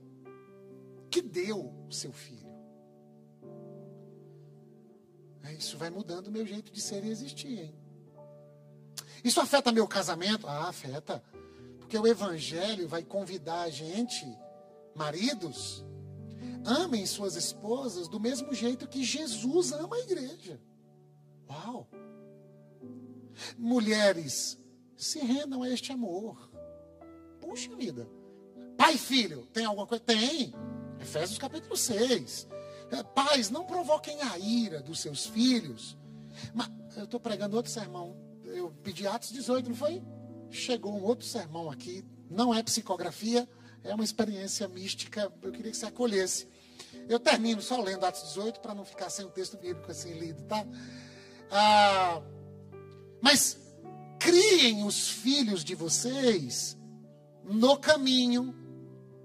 que 1.09 1.21
deu 1.21 1.73
o 1.87 1.91
seu 1.91 2.11
filho. 2.11 2.44
Isso 5.53 5.77
vai 5.77 5.89
mudando 5.89 6.27
o 6.27 6.31
meu 6.31 6.45
jeito 6.45 6.71
de 6.71 6.81
ser 6.81 7.03
e 7.03 7.09
existir, 7.09 7.59
hein? 7.59 7.75
Isso 9.23 9.41
afeta 9.41 9.71
meu 9.71 9.87
casamento? 9.87 10.47
Ah, 10.47 10.69
afeta. 10.69 11.23
Porque 11.79 11.97
o 11.97 12.07
Evangelho 12.07 12.87
vai 12.87 13.03
convidar 13.03 13.61
a 13.61 13.69
gente, 13.69 14.25
maridos, 14.95 15.83
amem 16.65 17.05
suas 17.05 17.35
esposas 17.35 18.07
do 18.07 18.19
mesmo 18.19 18.53
jeito 18.53 18.87
que 18.87 19.03
Jesus 19.03 19.71
ama 19.71 19.95
a 19.95 19.99
igreja. 19.99 20.59
Uau! 21.49 21.87
Mulheres, 23.57 24.57
se 24.95 25.19
rendam 25.19 25.63
a 25.63 25.69
este 25.69 25.91
amor. 25.91 26.51
Puxa 27.39 27.75
vida. 27.75 28.07
Pai 28.77 28.95
e 28.95 28.97
filho, 28.97 29.45
tem 29.53 29.65
alguma 29.65 29.87
coisa? 29.87 30.03
Tem. 30.03 30.53
Efésios 30.99 31.37
capítulo 31.37 31.77
6. 31.77 32.47
Pais, 33.13 33.49
não 33.49 33.65
provoquem 33.65 34.21
a 34.21 34.37
ira 34.37 34.81
dos 34.81 34.99
seus 34.99 35.25
filhos. 35.25 35.97
Mas 36.53 36.69
eu 36.95 37.05
estou 37.05 37.19
pregando 37.19 37.57
outro 37.57 37.71
sermão. 37.71 38.15
Eu 38.43 38.71
pedi 38.83 39.07
Atos 39.07 39.31
18, 39.31 39.69
não 39.69 39.75
foi? 39.75 40.01
Chegou 40.49 40.93
um 40.93 41.03
outro 41.03 41.25
sermão 41.25 41.69
aqui. 41.69 42.05
Não 42.29 42.53
é 42.53 42.61
psicografia, 42.63 43.47
é 43.83 43.93
uma 43.93 44.03
experiência 44.03 44.67
mística. 44.67 45.31
Eu 45.41 45.51
queria 45.51 45.71
que 45.71 45.77
você 45.77 45.85
acolhesse. 45.85 46.47
Eu 47.07 47.19
termino 47.19 47.61
só 47.61 47.81
lendo 47.81 48.05
Atos 48.05 48.23
18 48.29 48.59
para 48.59 48.73
não 48.73 48.85
ficar 48.85 49.09
sem 49.09 49.25
o 49.25 49.29
texto 49.29 49.57
bíblico 49.57 49.91
assim 49.91 50.13
lido, 50.13 50.43
tá? 50.43 50.65
Ah, 51.51 52.21
mas 53.21 53.59
criem 54.19 54.83
os 54.83 55.09
filhos 55.09 55.63
de 55.63 55.75
vocês 55.75 56.77
no 57.43 57.77
caminho 57.77 58.64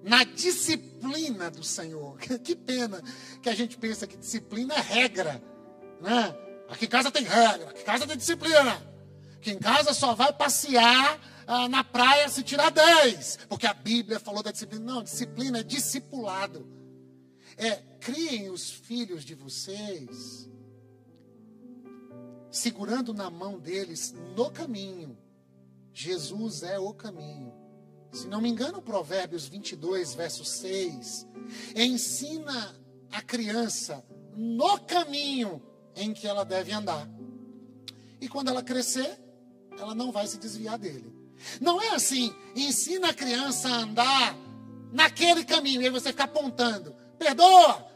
na 0.03 0.25
disciplina 0.25 1.51
do 1.51 1.63
Senhor. 1.63 2.19
Que 2.43 2.57
pena 2.57 3.03
que 3.43 3.49
a 3.49 3.55
gente 3.55 3.77
pensa 3.77 4.07
que 4.07 4.17
disciplina 4.17 4.75
é 4.75 4.81
regra, 4.81 5.43
né? 6.01 6.35
Aqui 6.69 6.87
em 6.87 6.89
casa 6.89 7.11
tem 7.11 7.25
regra, 7.25 7.71
aqui 7.71 7.83
em 7.83 7.85
casa 7.85 8.07
tem 8.07 8.17
disciplina. 8.17 8.91
Aqui 9.37 9.51
em 9.51 9.59
casa 9.59 9.93
só 9.95 10.15
vai 10.15 10.33
passear 10.33 11.19
ah, 11.47 11.69
na 11.69 11.83
praia 11.83 12.29
se 12.29 12.43
tirar 12.43 12.71
10, 12.71 13.41
porque 13.49 13.67
a 13.67 13.75
Bíblia 13.75 14.21
falou 14.21 14.43
da 14.43 14.53
disciplina. 14.53 14.85
Não, 14.85 15.03
disciplina 15.03 15.59
é 15.59 15.63
discipulado. 15.63 16.67
É, 17.57 17.77
criem 17.99 18.51
os 18.51 18.71
filhos 18.71 19.25
de 19.25 19.35
vocês, 19.35 20.49
segurando 22.51 23.13
na 23.13 23.29
mão 23.29 23.59
deles 23.59 24.15
no 24.37 24.51
caminho. 24.51 25.19
Jesus 25.93 26.63
é 26.63 26.79
o 26.79 26.95
caminho. 26.95 27.53
Se 28.13 28.27
não 28.27 28.41
me 28.41 28.49
engano, 28.49 28.83
Provérbios 28.83 29.47
22, 29.47 30.15
verso 30.15 30.45
6, 30.45 31.27
ensina 31.77 32.75
a 33.13 33.23
criança 33.23 34.05
no 34.37 34.79
caminho 34.81 35.63
em 35.95 36.13
que 36.13 36.27
ela 36.27 36.45
deve 36.45 36.73
andar. 36.73 37.09
E 38.21 38.29
quando 38.29 38.49
ela 38.49 38.63
crescer, 38.63 39.19
ela 39.79 39.95
não 39.95 40.11
vai 40.11 40.27
se 40.27 40.39
desviar 40.39 40.79
dele. 40.79 41.15
Não 41.61 41.81
é 41.81 41.91
assim, 41.91 42.35
ensina 42.55 43.11
a 43.11 43.15
criança 43.15 43.69
a 43.69 43.77
andar 43.79 44.37
naquele 44.93 45.45
caminho 45.45 45.81
e 45.81 45.87
aí 45.87 45.91
você 45.91 46.11
fica 46.11 46.25
apontando. 46.25 46.95
Perdoa, 47.19 47.87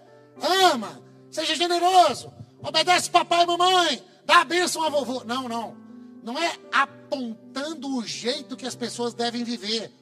ama, 0.73 1.03
seja 1.31 1.55
generoso, 1.55 2.33
obedece 2.63 3.11
papai 3.11 3.43
e 3.43 3.47
mamãe, 3.47 4.03
dá 4.25 4.41
a 4.41 4.45
bênção 4.45 4.83
a 4.85 4.89
vovô. 4.89 5.25
Não, 5.25 5.49
não. 5.49 5.77
Não 6.23 6.39
é 6.39 6.57
apontando 6.73 7.99
o 7.99 8.07
jeito 8.07 8.57
que 8.57 8.67
as 8.67 8.75
pessoas 8.75 9.13
devem 9.13 9.45
viver. 9.45 9.93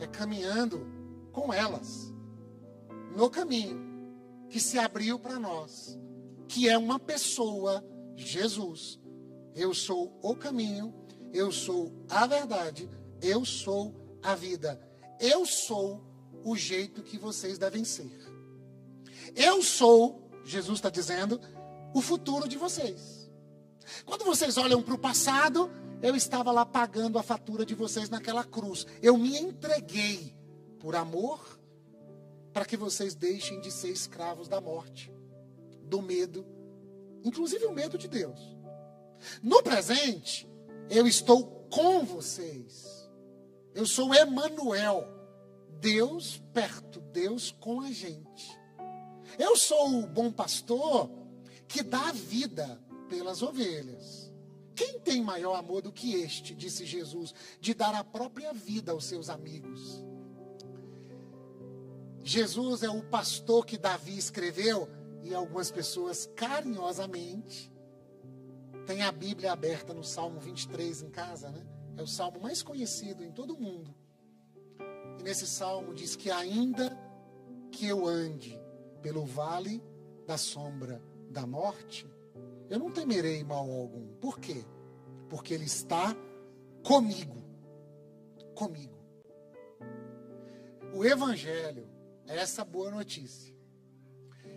É 0.00 0.06
caminhando 0.06 0.86
com 1.32 1.52
elas 1.52 2.12
no 3.14 3.30
caminho 3.30 3.86
que 4.48 4.60
se 4.60 4.78
abriu 4.78 5.18
para 5.18 5.38
nós, 5.38 5.98
que 6.46 6.68
é 6.68 6.76
uma 6.76 6.98
pessoa, 6.98 7.84
Jesus. 8.14 9.00
Eu 9.54 9.72
sou 9.74 10.18
o 10.22 10.36
caminho, 10.36 10.94
eu 11.32 11.50
sou 11.50 11.92
a 12.08 12.26
verdade, 12.26 12.88
eu 13.22 13.44
sou 13.44 13.94
a 14.22 14.34
vida. 14.34 14.80
Eu 15.18 15.46
sou 15.46 16.04
o 16.44 16.54
jeito 16.56 17.02
que 17.02 17.18
vocês 17.18 17.58
devem 17.58 17.84
ser. 17.84 18.12
Eu 19.34 19.62
sou, 19.62 20.30
Jesus 20.44 20.78
está 20.78 20.90
dizendo, 20.90 21.40
o 21.94 22.00
futuro 22.00 22.46
de 22.48 22.56
vocês. 22.56 23.30
Quando 24.04 24.24
vocês 24.24 24.56
olham 24.56 24.82
para 24.82 24.94
o 24.94 24.98
passado, 24.98 25.70
eu 26.02 26.14
estava 26.14 26.52
lá 26.52 26.64
pagando 26.64 27.18
a 27.18 27.22
fatura 27.22 27.64
de 27.64 27.74
vocês 27.74 28.08
naquela 28.08 28.44
cruz. 28.44 28.86
Eu 29.02 29.16
me 29.16 29.36
entreguei 29.38 30.36
por 30.78 30.94
amor 30.94 31.58
para 32.52 32.64
que 32.64 32.76
vocês 32.76 33.14
deixem 33.14 33.60
de 33.60 33.70
ser 33.70 33.90
escravos 33.90 34.48
da 34.48 34.60
morte, 34.60 35.12
do 35.82 36.00
medo, 36.00 36.46
inclusive 37.24 37.66
o 37.66 37.72
medo 37.72 37.98
de 37.98 38.08
Deus. 38.08 38.40
No 39.42 39.62
presente, 39.62 40.48
eu 40.88 41.06
estou 41.06 41.66
com 41.70 42.04
vocês. 42.04 43.10
Eu 43.74 43.86
sou 43.86 44.14
Emanuel, 44.14 45.06
Deus 45.80 46.42
perto, 46.52 47.00
Deus 47.00 47.54
com 47.60 47.80
a 47.80 47.90
gente. 47.90 48.58
Eu 49.38 49.56
sou 49.56 50.00
o 50.00 50.06
bom 50.06 50.30
pastor 50.32 51.10
que 51.68 51.82
dá 51.82 52.08
a 52.08 52.12
vida 52.12 52.80
pelas 53.08 53.42
ovelhas. 53.42 54.25
Quem 54.76 55.00
tem 55.00 55.22
maior 55.22 55.54
amor 55.54 55.80
do 55.80 55.90
que 55.90 56.14
este, 56.14 56.54
disse 56.54 56.84
Jesus, 56.84 57.34
de 57.58 57.72
dar 57.72 57.94
a 57.94 58.04
própria 58.04 58.52
vida 58.52 58.92
aos 58.92 59.06
seus 59.06 59.30
amigos? 59.30 60.04
Jesus 62.22 62.82
é 62.82 62.90
o 62.90 63.02
pastor 63.02 63.64
que 63.64 63.78
Davi 63.78 64.18
escreveu 64.18 64.86
e 65.22 65.34
algumas 65.34 65.70
pessoas 65.70 66.26
carinhosamente 66.36 67.72
têm 68.84 69.02
a 69.02 69.10
Bíblia 69.10 69.52
aberta 69.52 69.94
no 69.94 70.04
Salmo 70.04 70.38
23 70.38 71.02
em 71.02 71.10
casa, 71.10 71.50
né? 71.50 71.66
É 71.96 72.02
o 72.02 72.06
salmo 72.06 72.38
mais 72.40 72.62
conhecido 72.62 73.24
em 73.24 73.32
todo 73.32 73.54
o 73.54 73.60
mundo. 73.60 73.94
E 75.18 75.22
nesse 75.22 75.46
salmo 75.46 75.94
diz 75.94 76.14
que 76.14 76.30
ainda 76.30 76.96
que 77.72 77.86
eu 77.86 78.06
ande 78.06 78.60
pelo 79.00 79.24
vale 79.24 79.82
da 80.26 80.36
sombra 80.36 81.02
da 81.30 81.46
morte, 81.46 82.06
eu 82.68 82.78
não 82.78 82.90
temerei 82.90 83.42
mal 83.44 83.70
algum. 83.70 84.14
Por 84.16 84.38
quê? 84.38 84.64
Porque 85.28 85.54
ele 85.54 85.64
está 85.64 86.16
comigo. 86.82 87.42
Comigo. 88.54 88.96
O 90.94 91.04
evangelho 91.04 91.96
essa 92.26 92.64
boa 92.64 92.90
notícia. 92.90 93.54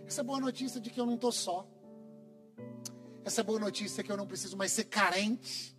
Essa 0.06 0.22
boa 0.22 0.40
notícia 0.40 0.80
de 0.80 0.90
que 0.90 1.00
eu 1.00 1.06
não 1.06 1.14
estou 1.14 1.32
só. 1.32 1.68
Essa 3.24 3.42
boa 3.42 3.60
notícia 3.60 4.02
que 4.02 4.10
eu 4.10 4.16
não 4.16 4.26
preciso 4.26 4.56
mais 4.56 4.72
ser 4.72 4.84
carente. 4.84 5.76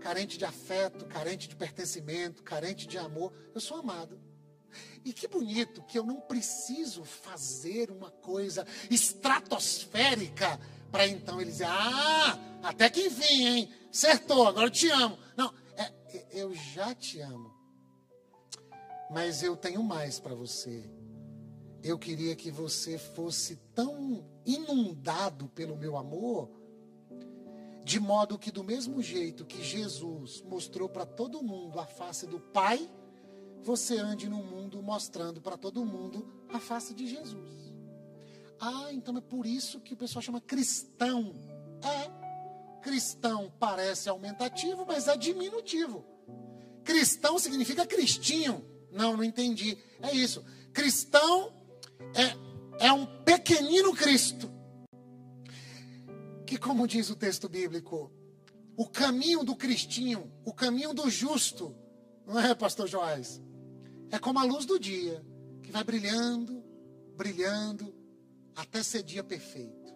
Carente 0.00 0.38
de 0.38 0.44
afeto, 0.44 1.06
carente 1.06 1.48
de 1.48 1.56
pertencimento, 1.56 2.42
carente 2.42 2.86
de 2.86 2.98
amor. 2.98 3.32
Eu 3.54 3.60
sou 3.60 3.78
amado. 3.78 4.20
E 5.04 5.12
que 5.12 5.26
bonito 5.26 5.82
que 5.82 5.98
eu 5.98 6.04
não 6.04 6.20
preciso 6.20 7.04
fazer 7.04 7.90
uma 7.90 8.10
coisa 8.10 8.66
estratosférica 8.90 10.58
para 10.94 11.08
então 11.08 11.40
ele 11.40 11.50
dizer: 11.50 11.66
Ah, 11.66 12.38
até 12.62 12.88
que 12.88 13.08
enfim, 13.08 13.46
hein? 13.46 13.74
Acertou, 13.90 14.46
agora 14.46 14.68
eu 14.68 14.70
te 14.70 14.88
amo. 14.88 15.18
Não, 15.36 15.52
é, 15.76 15.92
eu 16.30 16.54
já 16.54 16.94
te 16.94 17.20
amo. 17.20 17.52
Mas 19.10 19.42
eu 19.42 19.56
tenho 19.56 19.82
mais 19.82 20.20
para 20.20 20.36
você. 20.36 20.88
Eu 21.82 21.98
queria 21.98 22.36
que 22.36 22.48
você 22.48 22.96
fosse 22.96 23.56
tão 23.74 24.24
inundado 24.46 25.48
pelo 25.48 25.76
meu 25.76 25.96
amor, 25.96 26.48
de 27.82 27.98
modo 27.98 28.38
que, 28.38 28.52
do 28.52 28.62
mesmo 28.62 29.02
jeito 29.02 29.44
que 29.44 29.62
Jesus 29.62 30.42
mostrou 30.42 30.88
para 30.88 31.04
todo 31.04 31.42
mundo 31.42 31.78
a 31.80 31.86
face 31.86 32.24
do 32.24 32.38
Pai, 32.38 32.88
você 33.62 33.98
ande 33.98 34.28
no 34.28 34.38
mundo 34.38 34.80
mostrando 34.80 35.40
para 35.40 35.58
todo 35.58 35.84
mundo 35.84 36.26
a 36.48 36.60
face 36.60 36.94
de 36.94 37.06
Jesus. 37.06 37.73
Ah, 38.66 38.90
então 38.94 39.14
é 39.18 39.20
por 39.20 39.44
isso 39.44 39.78
que 39.78 39.92
o 39.92 39.96
pessoal 39.96 40.22
chama 40.22 40.40
cristão. 40.40 41.34
É, 41.82 42.80
cristão 42.80 43.52
parece 43.60 44.08
aumentativo, 44.08 44.86
mas 44.86 45.06
é 45.06 45.14
diminutivo. 45.18 46.02
Cristão 46.82 47.38
significa 47.38 47.86
cristinho. 47.86 48.64
Não, 48.90 49.18
não 49.18 49.22
entendi. 49.22 49.76
É 50.00 50.14
isso. 50.14 50.42
Cristão 50.72 51.52
é, 52.14 52.86
é 52.86 52.90
um 52.90 53.04
pequenino 53.04 53.92
Cristo. 53.92 54.50
Que, 56.46 56.56
como 56.56 56.88
diz 56.88 57.10
o 57.10 57.16
texto 57.16 57.50
bíblico, 57.50 58.10
o 58.78 58.88
caminho 58.88 59.44
do 59.44 59.54
cristinho, 59.54 60.32
o 60.42 60.54
caminho 60.54 60.94
do 60.94 61.10
justo, 61.10 61.76
não 62.26 62.40
é, 62.40 62.54
pastor 62.54 62.88
Joás? 62.88 63.42
É 64.10 64.18
como 64.18 64.38
a 64.38 64.44
luz 64.44 64.64
do 64.64 64.78
dia, 64.78 65.22
que 65.62 65.70
vai 65.70 65.84
brilhando, 65.84 66.64
brilhando, 67.14 68.03
até 68.54 68.82
ser 68.82 69.02
dia 69.02 69.22
perfeito. 69.22 69.94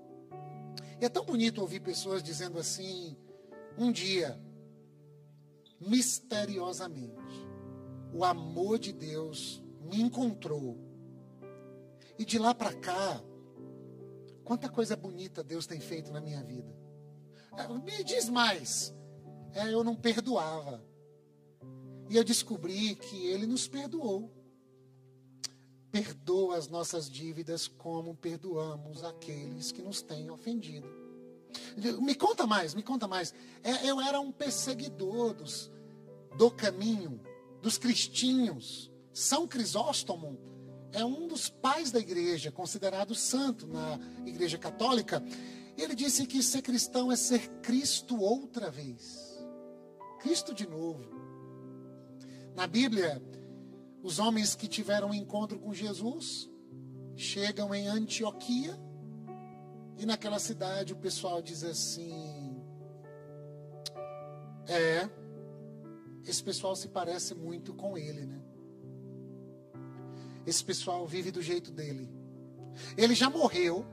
E 1.00 1.04
é 1.04 1.08
tão 1.08 1.24
bonito 1.24 1.60
ouvir 1.60 1.80
pessoas 1.80 2.22
dizendo 2.22 2.58
assim: 2.58 3.16
um 3.76 3.92
dia, 3.92 4.40
misteriosamente, 5.80 7.46
o 8.12 8.24
amor 8.24 8.78
de 8.78 8.92
Deus 8.92 9.62
me 9.80 10.00
encontrou. 10.00 10.76
E 12.18 12.24
de 12.24 12.38
lá 12.38 12.52
para 12.52 12.74
cá, 12.74 13.22
quanta 14.44 14.68
coisa 14.68 14.96
bonita 14.96 15.44
Deus 15.44 15.66
tem 15.66 15.78
feito 15.78 16.10
na 16.10 16.20
minha 16.20 16.42
vida. 16.42 16.76
É, 17.56 17.68
me 17.68 18.02
diz 18.02 18.28
mais. 18.28 18.94
É, 19.52 19.72
eu 19.72 19.84
não 19.84 19.94
perdoava. 19.94 20.82
E 22.10 22.16
eu 22.16 22.24
descobri 22.24 22.94
que 22.96 23.26
Ele 23.26 23.46
nos 23.46 23.68
perdoou. 23.68 24.32
Perdoa 25.90 26.56
as 26.56 26.68
nossas 26.68 27.10
dívidas 27.10 27.66
como 27.66 28.14
perdoamos 28.14 29.02
aqueles 29.04 29.72
que 29.72 29.82
nos 29.82 30.02
têm 30.02 30.30
ofendido. 30.30 30.88
Me 32.00 32.14
conta 32.14 32.46
mais, 32.46 32.74
me 32.74 32.82
conta 32.82 33.08
mais. 33.08 33.32
É, 33.62 33.88
eu 33.88 34.00
era 34.00 34.20
um 34.20 34.30
perseguidor 34.30 35.34
dos, 35.34 35.70
do 36.36 36.50
caminho 36.50 37.20
dos 37.62 37.78
cristinhos. 37.78 38.90
São 39.12 39.48
Crisóstomo 39.48 40.38
é 40.92 41.04
um 41.04 41.26
dos 41.26 41.48
pais 41.48 41.90
da 41.90 41.98
igreja, 41.98 42.50
considerado 42.50 43.14
santo 43.14 43.66
na 43.66 43.98
igreja 44.26 44.58
católica. 44.58 45.22
Ele 45.76 45.94
disse 45.94 46.26
que 46.26 46.42
ser 46.42 46.62
cristão 46.62 47.12
é 47.12 47.16
ser 47.16 47.48
Cristo 47.60 48.20
outra 48.20 48.70
vez. 48.70 49.38
Cristo 50.20 50.54
de 50.54 50.66
novo. 50.66 51.04
Na 52.54 52.66
Bíblia, 52.66 53.22
os 54.02 54.18
homens 54.18 54.54
que 54.54 54.68
tiveram 54.68 55.08
um 55.10 55.14
encontro 55.14 55.58
com 55.58 55.72
Jesus 55.74 56.48
chegam 57.16 57.74
em 57.74 57.88
Antioquia 57.88 58.78
e 59.98 60.06
naquela 60.06 60.38
cidade 60.38 60.92
o 60.92 60.96
pessoal 60.96 61.42
diz 61.42 61.64
assim: 61.64 62.62
É, 64.66 65.08
esse 66.24 66.42
pessoal 66.42 66.76
se 66.76 66.88
parece 66.88 67.34
muito 67.34 67.74
com 67.74 67.98
ele, 67.98 68.24
né? 68.24 68.40
Esse 70.46 70.64
pessoal 70.64 71.06
vive 71.06 71.30
do 71.30 71.42
jeito 71.42 71.72
dele. 71.72 72.08
Ele 72.96 73.14
já 73.14 73.28
morreu, 73.28 73.84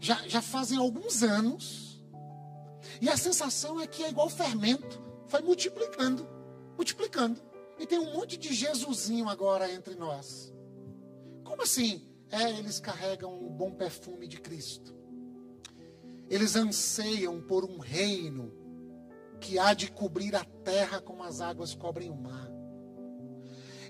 já, 0.00 0.26
já 0.26 0.42
fazem 0.42 0.76
alguns 0.76 1.22
anos, 1.22 2.04
e 3.00 3.08
a 3.08 3.16
sensação 3.16 3.80
é 3.80 3.86
que 3.86 4.02
é 4.02 4.10
igual 4.10 4.28
fermento, 4.28 5.00
vai 5.28 5.40
multiplicando, 5.40 6.28
multiplicando. 6.76 7.40
E 7.82 7.86
tem 7.86 7.98
um 7.98 8.12
monte 8.12 8.36
de 8.36 8.54
Jesusinho 8.54 9.28
agora 9.28 9.68
entre 9.68 9.96
nós. 9.96 10.54
Como 11.42 11.62
assim? 11.62 12.06
É, 12.30 12.48
eles 12.48 12.78
carregam 12.78 13.44
o 13.44 13.50
bom 13.50 13.72
perfume 13.72 14.28
de 14.28 14.40
Cristo. 14.40 14.94
Eles 16.30 16.54
anseiam 16.54 17.40
por 17.40 17.64
um 17.64 17.78
reino 17.78 18.52
que 19.40 19.58
há 19.58 19.74
de 19.74 19.90
cobrir 19.90 20.36
a 20.36 20.44
terra 20.44 21.00
como 21.00 21.24
as 21.24 21.40
águas 21.40 21.74
cobrem 21.74 22.08
o 22.08 22.14
mar. 22.14 22.48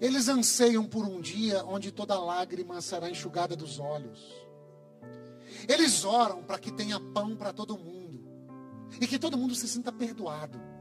Eles 0.01 0.27
anseiam 0.27 0.87
por 0.87 1.05
um 1.05 1.21
dia 1.21 1.63
onde 1.63 1.93
toda 1.93 2.19
lágrima 2.19 2.81
será 2.81 3.11
enxugada 3.11 3.55
dos 3.55 3.79
olhos. 3.79 4.35
Eles 5.69 6.03
oram 6.03 6.43
para 6.43 6.59
que 6.59 6.73
tenha 6.73 6.99
pão 6.99 7.37
para 7.37 7.53
todo 7.53 7.77
mundo 7.77 8.27
e 8.99 9.07
que 9.07 9.19
todo 9.19 9.37
mundo 9.37 9.55
se 9.55 9.69
sinta 9.69 9.93
perdoado. 9.93 10.72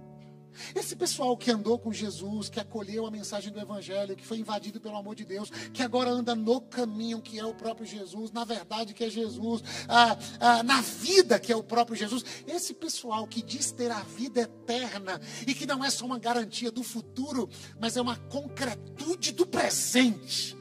Esse 0.76 0.96
pessoal 0.96 1.36
que 1.38 1.52
andou 1.52 1.80
com 1.80 1.92
Jesus, 1.92 2.50
que 2.50 2.60
acolheu 2.60 3.06
a 3.06 3.12
mensagem 3.12 3.52
do 3.52 3.60
Evangelho, 3.60 4.16
que 4.16 4.26
foi 4.26 4.38
invadido 4.38 4.80
pelo 4.80 4.98
amor 4.98 5.16
de 5.16 5.26
Deus, 5.26 5.50
que 5.74 5.82
agora 5.82 6.10
anda 6.10 6.36
no 6.36 6.62
caminho 6.62 7.22
que 7.22 7.40
é 7.40 7.46
o 7.46 7.54
próprio 7.54 7.86
Jesus, 7.86 8.32
na 8.32 8.44
verdade 8.44 8.94
que 8.94 9.04
é 9.04 9.10
Jesus, 9.10 9.64
ah, 9.88 10.18
ah, 10.40 10.64
na 10.64 10.82
vida 10.82 11.40
que 11.40 11.52
é 11.52 11.56
o 11.56 11.64
próprio 11.64 11.96
Jesus. 11.96 12.24
Esse 12.48 12.74
pessoal 12.74 13.28
que 13.28 13.42
diz 13.42 13.72
ter 13.72 13.92
a 13.92 14.02
vida 14.02 14.42
eterna 14.42 15.20
e 15.48 15.54
que 15.54 15.66
não 15.66 15.84
é 15.84 15.90
só 15.90 16.06
uma 16.06 16.20
garantia 16.20 16.72
do 16.72 16.84
futuro, 16.84 17.50
mas 17.80 17.98
é 17.98 18.02
uma 18.02 18.18
concretude 18.18 19.32
do 19.32 19.46
presente. 19.46 20.58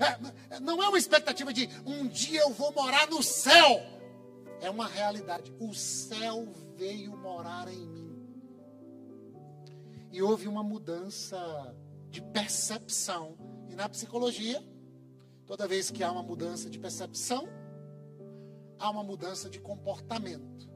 É, 0.00 0.60
não 0.60 0.82
é 0.82 0.88
uma 0.88 0.98
expectativa 0.98 1.52
de 1.52 1.68
um 1.86 2.06
dia 2.08 2.40
eu 2.40 2.50
vou 2.50 2.72
morar 2.72 3.08
no 3.08 3.22
céu. 3.22 3.80
É 4.60 4.70
uma 4.70 4.88
realidade. 4.88 5.52
O 5.58 5.74
céu 5.74 6.48
veio 6.76 7.16
morar 7.16 7.68
em 7.68 7.86
mim. 7.86 8.03
E 10.14 10.22
houve 10.22 10.46
uma 10.46 10.62
mudança 10.62 11.36
de 12.08 12.22
percepção. 12.22 13.36
E 13.68 13.74
na 13.74 13.88
psicologia, 13.88 14.64
toda 15.44 15.66
vez 15.66 15.90
que 15.90 16.04
há 16.04 16.12
uma 16.12 16.22
mudança 16.22 16.70
de 16.70 16.78
percepção, 16.78 17.48
há 18.78 18.88
uma 18.90 19.02
mudança 19.02 19.50
de 19.50 19.58
comportamento. 19.58 20.70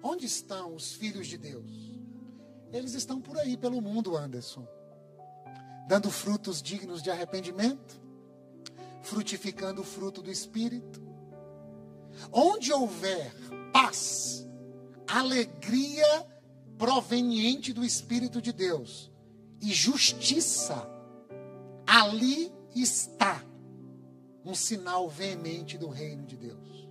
Onde 0.00 0.26
estão 0.26 0.76
os 0.76 0.92
filhos 0.92 1.26
de 1.26 1.36
Deus? 1.36 1.98
Eles 2.72 2.94
estão 2.94 3.20
por 3.20 3.36
aí 3.36 3.56
pelo 3.56 3.82
mundo, 3.82 4.16
Anderson, 4.16 4.64
dando 5.88 6.08
frutos 6.08 6.62
dignos 6.62 7.02
de 7.02 7.10
arrependimento, 7.10 8.00
frutificando 9.02 9.80
o 9.80 9.84
fruto 9.84 10.22
do 10.22 10.30
Espírito. 10.30 11.02
Onde 12.30 12.72
houver 12.72 13.34
paz, 13.72 14.48
alegria 15.08 16.30
proveniente 16.78 17.72
do 17.72 17.84
Espírito 17.84 18.40
de 18.40 18.52
Deus 18.52 19.10
e 19.60 19.72
justiça, 19.72 20.88
ali 21.86 22.52
está 22.74 23.42
um 24.44 24.54
sinal 24.54 25.08
veemente 25.08 25.78
do 25.78 25.88
reino 25.88 26.26
de 26.26 26.36
Deus. 26.36 26.88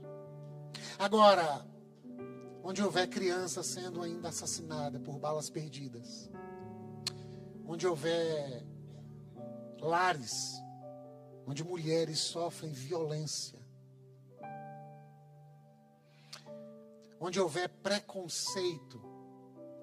Agora, 0.97 1.65
onde 2.63 2.81
houver 2.81 3.07
criança 3.09 3.63
sendo 3.63 4.01
ainda 4.01 4.29
assassinada 4.29 4.99
por 4.99 5.17
balas 5.17 5.49
perdidas, 5.49 6.29
onde 7.65 7.87
houver 7.87 8.63
lares, 9.79 10.61
onde 11.45 11.63
mulheres 11.63 12.19
sofrem 12.19 12.71
violência, 12.71 13.59
onde 17.19 17.39
houver 17.39 17.67
preconceito 17.67 19.01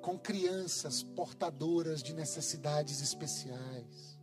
com 0.08 0.18
crianças 0.18 1.02
portadoras 1.02 2.02
de 2.02 2.14
necessidades 2.14 3.02
especiais, 3.02 4.18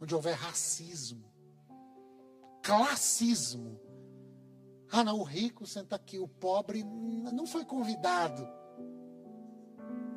onde 0.00 0.12
houver 0.12 0.34
racismo, 0.34 1.32
classismo. 2.60 3.80
Ah, 4.90 5.04
não, 5.04 5.20
o 5.20 5.22
rico 5.22 5.64
senta 5.64 5.94
aqui, 5.94 6.18
o 6.18 6.26
pobre 6.26 6.82
não 6.82 7.46
foi 7.46 7.64
convidado. 7.64 8.44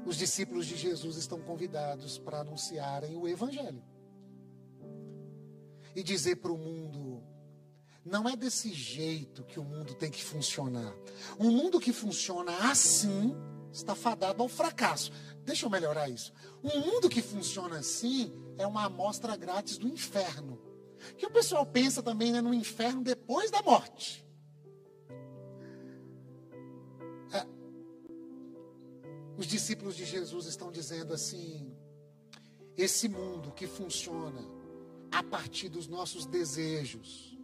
Os 0.07 0.17
discípulos 0.17 0.65
de 0.65 0.75
Jesus 0.75 1.17
estão 1.17 1.39
convidados 1.43 2.17
para 2.17 2.39
anunciarem 2.39 3.15
o 3.15 3.27
Evangelho 3.27 3.83
e 5.95 6.01
dizer 6.01 6.37
para 6.37 6.51
o 6.51 6.57
mundo: 6.57 7.23
não 8.03 8.27
é 8.27 8.35
desse 8.35 8.73
jeito 8.73 9.43
que 9.43 9.59
o 9.59 9.63
mundo 9.63 9.93
tem 9.93 10.09
que 10.09 10.23
funcionar. 10.23 10.95
Um 11.39 11.51
mundo 11.51 11.79
que 11.79 11.93
funciona 11.93 12.71
assim 12.71 13.35
está 13.71 13.95
fadado 13.95 14.41
ao 14.41 14.49
fracasso. 14.49 15.11
Deixa 15.43 15.65
eu 15.65 15.69
melhorar 15.69 16.09
isso. 16.09 16.33
Um 16.63 16.79
mundo 16.79 17.09
que 17.09 17.21
funciona 17.21 17.79
assim 17.79 18.31
é 18.57 18.67
uma 18.67 18.85
amostra 18.85 19.35
grátis 19.35 19.77
do 19.77 19.87
inferno. 19.87 20.59
Que 21.17 21.25
o 21.25 21.31
pessoal 21.31 21.65
pensa 21.65 22.03
também 22.03 22.31
né, 22.31 22.41
no 22.41 22.53
inferno 22.53 23.01
depois 23.03 23.49
da 23.49 23.61
morte. 23.63 24.25
É. 27.33 27.45
Os 29.37 29.47
discípulos 29.47 29.95
de 29.95 30.05
Jesus 30.05 30.45
estão 30.45 30.71
dizendo 30.71 31.13
assim: 31.13 31.75
esse 32.77 33.09
mundo 33.09 33.51
que 33.51 33.65
funciona 33.65 34.41
a 35.11 35.23
partir 35.23 35.69
dos 35.69 35.87
nossos 35.87 36.27
desejos, 36.27 37.35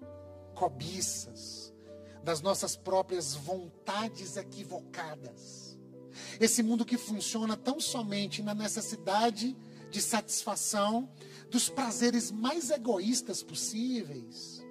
cobiças, 0.54 1.74
das 2.24 2.42
nossas 2.42 2.76
próprias 2.76 3.34
vontades 3.34 4.38
equivocadas 4.38 5.67
esse 6.40 6.62
mundo 6.64 6.86
que 6.86 6.98
funciona 6.98 7.56
tão 7.56 7.80
somente 7.80 8.42
na 8.42 8.54
necessidade 8.54 9.56
de 9.90 10.02
satisfação 10.02 11.10
dos 11.50 11.70
prazeres 11.70 12.32
mais 12.32 12.70
egoístas 12.70 13.42
possíveis. 13.42 14.64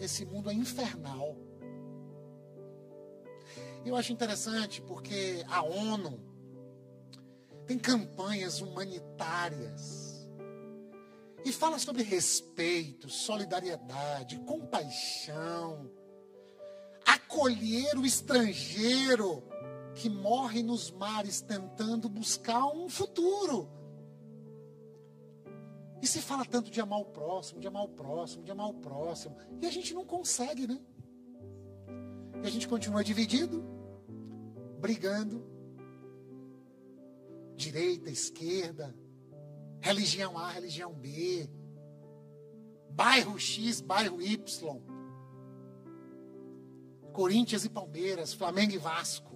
Esse 0.00 0.24
mundo 0.24 0.50
é 0.50 0.54
infernal. 0.54 1.36
Eu 3.84 3.96
acho 3.96 4.12
interessante 4.12 4.80
porque 4.82 5.44
a 5.48 5.62
ONU 5.62 6.20
tem 7.66 7.78
campanhas 7.78 8.60
humanitárias 8.60 10.28
e 11.44 11.52
fala 11.52 11.78
sobre 11.78 12.02
respeito, 12.02 13.08
solidariedade, 13.08 14.38
compaixão, 14.40 15.90
acolher 17.04 17.98
o 17.98 18.06
estrangeiro 18.06 19.42
que 19.94 20.08
morre 20.08 20.62
nos 20.62 20.90
mares 20.90 21.40
tentando 21.40 22.08
buscar 22.08 22.66
um 22.66 22.88
futuro. 22.88 23.68
E 26.00 26.06
se 26.06 26.20
fala 26.20 26.44
tanto 26.44 26.70
de 26.70 26.80
amar 26.80 26.98
o 27.00 27.04
próximo, 27.04 27.60
de 27.60 27.68
amar 27.68 27.84
o 27.84 27.88
próximo, 27.88 28.42
de 28.42 28.50
amar 28.50 28.68
o 28.68 28.74
próximo, 28.74 29.36
e 29.60 29.66
a 29.66 29.70
gente 29.70 29.94
não 29.94 30.04
consegue, 30.04 30.66
né? 30.66 30.80
E 32.42 32.46
a 32.46 32.50
gente 32.50 32.66
continua 32.66 33.04
dividido, 33.04 33.64
brigando, 34.80 35.46
direita, 37.54 38.10
esquerda, 38.10 38.92
religião 39.80 40.36
A, 40.36 40.50
religião 40.50 40.92
B, 40.92 41.48
bairro 42.90 43.38
X, 43.38 43.80
bairro 43.80 44.20
Y, 44.20 44.82
Corinthians 47.12 47.64
e 47.64 47.68
Palmeiras, 47.68 48.32
Flamengo 48.32 48.72
e 48.72 48.78
Vasco. 48.78 49.31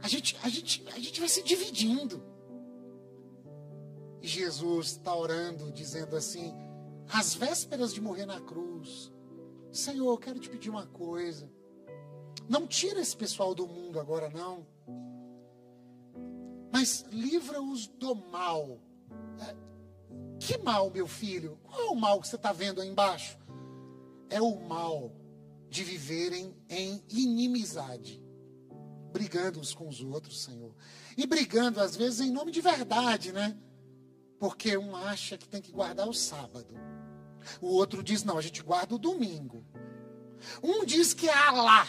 A 0.00 0.08
gente, 0.08 0.36
a 0.42 0.48
gente, 0.48 0.84
a 0.88 0.98
gente 0.98 1.20
vai 1.20 1.28
se 1.28 1.42
dividindo. 1.42 2.22
E 4.22 4.26
Jesus 4.26 4.88
está 4.88 5.14
orando, 5.14 5.72
dizendo 5.72 6.16
assim, 6.16 6.54
às 7.12 7.34
vésperas 7.34 7.92
de 7.92 8.00
morrer 8.00 8.26
na 8.26 8.40
cruz, 8.40 9.12
Senhor, 9.72 10.10
eu 10.10 10.18
quero 10.18 10.38
te 10.38 10.48
pedir 10.48 10.70
uma 10.70 10.86
coisa. 10.86 11.50
Não 12.48 12.66
tira 12.66 13.00
esse 13.00 13.16
pessoal 13.16 13.54
do 13.54 13.66
mundo 13.66 14.00
agora, 14.00 14.30
não. 14.30 14.66
Mas 16.72 17.04
livra-os 17.10 17.86
do 17.86 18.14
mal. 18.14 18.80
É, 19.40 19.56
que 20.38 20.58
mal, 20.58 20.90
meu 20.90 21.06
filho? 21.06 21.58
Qual 21.62 21.80
é 21.80 21.90
o 21.90 21.94
mal 21.94 22.20
que 22.20 22.28
você 22.28 22.36
está 22.36 22.52
vendo 22.52 22.80
aí 22.80 22.88
embaixo? 22.88 23.38
É 24.30 24.40
o 24.40 24.58
mal 24.60 25.12
de 25.68 25.84
viverem 25.84 26.56
em 26.68 27.02
inimizade 27.10 28.27
brigando 29.12 29.60
uns 29.60 29.74
com 29.74 29.88
os 29.88 30.00
outros, 30.00 30.42
Senhor. 30.42 30.74
E 31.16 31.26
brigando, 31.26 31.80
às 31.80 31.96
vezes, 31.96 32.20
em 32.20 32.30
nome 32.30 32.50
de 32.50 32.60
verdade, 32.60 33.32
né? 33.32 33.56
Porque 34.38 34.76
um 34.76 34.94
acha 34.94 35.36
que 35.36 35.48
tem 35.48 35.60
que 35.60 35.72
guardar 35.72 36.08
o 36.08 36.14
sábado. 36.14 36.74
O 37.60 37.68
outro 37.68 38.02
diz, 38.02 38.22
não, 38.22 38.38
a 38.38 38.42
gente 38.42 38.62
guarda 38.62 38.94
o 38.94 38.98
domingo. 38.98 39.64
Um 40.62 40.84
diz 40.84 41.12
que 41.14 41.28
é 41.28 41.34
Alá, 41.34 41.88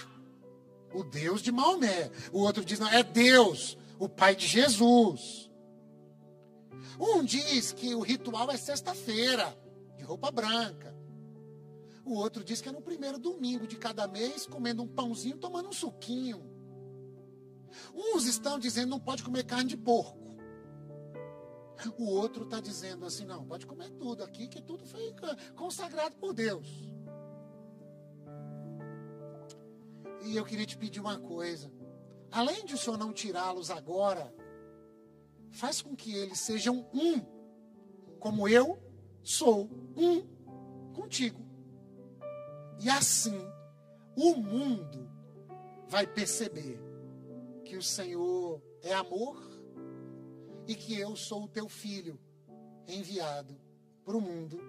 o 0.94 1.04
Deus 1.04 1.42
de 1.42 1.52
Maomé. 1.52 2.12
O 2.32 2.40
outro 2.40 2.64
diz, 2.66 2.80
não, 2.80 2.90
é 2.90 3.04
Deus, 3.04 3.78
o 4.00 4.10
Pai 4.10 4.36
de 4.36 4.48
Jesus. 4.48 5.50
Um 7.00 7.24
diz 7.24 7.72
que 7.72 7.94
o 7.94 8.02
ritual 8.02 8.50
é 8.50 8.58
sexta-feira, 8.58 9.56
de 9.98 10.04
roupa 10.04 10.32
branca. 10.32 10.98
O 12.04 12.16
outro 12.16 12.44
diz 12.44 12.60
que 12.60 12.70
é 12.70 12.72
no 12.72 12.82
primeiro 12.82 13.20
domingo 13.20 13.68
de 13.68 13.78
cada 13.78 14.08
mês, 14.08 14.48
comendo 14.48 14.82
um 14.82 14.88
pãozinho, 14.88 15.38
tomando 15.38 15.70
um 15.70 15.74
suquinho. 15.74 16.49
Uns 17.94 18.26
estão 18.26 18.60
dizendo 18.60 18.90
não 18.90 19.00
pode 19.00 19.24
comer 19.24 19.44
carne 19.44 19.70
de 19.70 19.78
porco. 19.78 20.18
O 21.98 22.06
outro 22.10 22.44
está 22.44 22.60
dizendo 22.60 23.06
assim, 23.06 23.26
não, 23.26 23.46
pode 23.46 23.66
comer 23.66 23.90
tudo 23.92 24.24
aqui, 24.24 24.48
que 24.48 24.62
tudo 24.62 24.86
foi 24.86 25.16
consagrado 25.56 26.16
por 26.18 26.34
Deus. 26.34 26.68
E 30.26 30.36
eu 30.36 30.44
queria 30.44 30.66
te 30.66 30.78
pedir 30.78 31.00
uma 31.00 31.18
coisa. 31.20 31.72
Além 32.32 32.66
de 32.66 32.76
o 32.76 32.78
Senhor 32.78 32.98
não 32.98 33.14
tirá-los 33.14 33.72
agora, 33.72 34.34
faz 35.52 35.82
com 35.82 35.96
que 35.96 36.14
eles 36.14 36.40
sejam 36.40 36.88
um, 36.94 37.20
como 38.20 38.48
eu 38.48 38.78
sou 39.24 39.70
um 39.96 40.22
contigo. 40.94 41.44
E 42.82 42.90
assim, 42.90 43.40
o 44.16 44.36
mundo 44.36 45.10
vai 45.88 46.06
perceber 46.06 46.80
que 47.70 47.78
o 47.78 47.84
Senhor 47.84 48.60
é 48.82 48.96
amor 48.96 49.38
e 50.66 50.74
que 50.74 51.00
eu 51.00 51.16
sou 51.16 51.44
o 51.44 51.48
teu 51.48 51.70
filho 51.70 52.20
enviado 52.88 53.56
para 54.04 54.18
o 54.18 54.22
mundo 54.22 54.60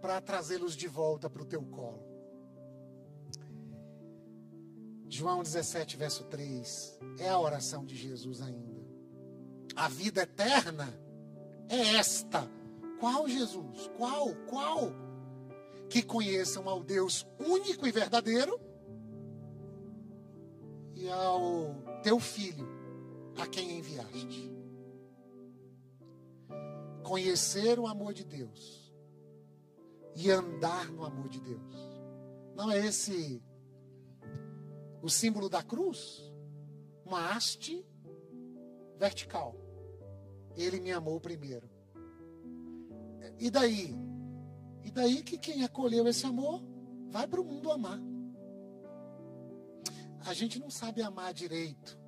para 0.00 0.20
trazê-los 0.20 0.76
de 0.76 0.86
volta 0.86 1.28
para 1.28 1.42
o 1.42 1.44
teu 1.44 1.60
colo. 1.64 2.08
João 5.08 5.42
17, 5.42 5.96
verso 5.96 6.22
3, 6.26 7.00
é 7.18 7.28
a 7.28 7.40
oração 7.40 7.84
de 7.84 7.96
Jesus 7.96 8.40
ainda. 8.40 8.80
A 9.74 9.88
vida 9.88 10.22
eterna 10.22 10.88
é 11.68 11.96
esta. 11.96 12.48
Qual 13.00 13.28
Jesus? 13.28 13.90
Qual? 13.96 14.36
Qual? 14.48 14.92
Que 15.88 16.00
conheçam 16.00 16.68
ao 16.68 16.80
Deus 16.80 17.26
único 17.40 17.88
e 17.88 17.90
verdadeiro 17.90 18.69
e 21.00 21.08
ao 21.08 21.74
teu 22.02 22.20
filho, 22.20 22.68
a 23.36 23.46
quem 23.46 23.78
enviaste 23.78 24.50
conhecer 27.10 27.76
o 27.76 27.88
amor 27.88 28.14
de 28.14 28.24
Deus 28.24 28.94
e 30.14 30.30
andar 30.30 30.92
no 30.92 31.04
amor 31.04 31.28
de 31.28 31.40
Deus. 31.40 31.74
Não 32.54 32.70
é 32.70 32.78
esse 32.86 33.42
o 35.02 35.08
símbolo 35.08 35.48
da 35.48 35.60
cruz? 35.60 36.32
Uma 37.04 37.32
haste 37.32 37.84
vertical. 38.96 39.56
Ele 40.56 40.78
me 40.78 40.92
amou 40.92 41.20
primeiro. 41.20 41.68
E 43.40 43.50
daí? 43.50 43.92
E 44.84 44.90
daí 44.92 45.22
que 45.24 45.36
quem 45.36 45.64
acolheu 45.64 46.06
esse 46.06 46.26
amor 46.26 46.62
vai 47.08 47.26
para 47.26 47.40
o 47.40 47.44
mundo 47.44 47.72
amar. 47.72 47.98
A 50.26 50.34
gente 50.34 50.58
não 50.58 50.70
sabe 50.70 51.02
amar 51.02 51.32
direito. 51.32 51.98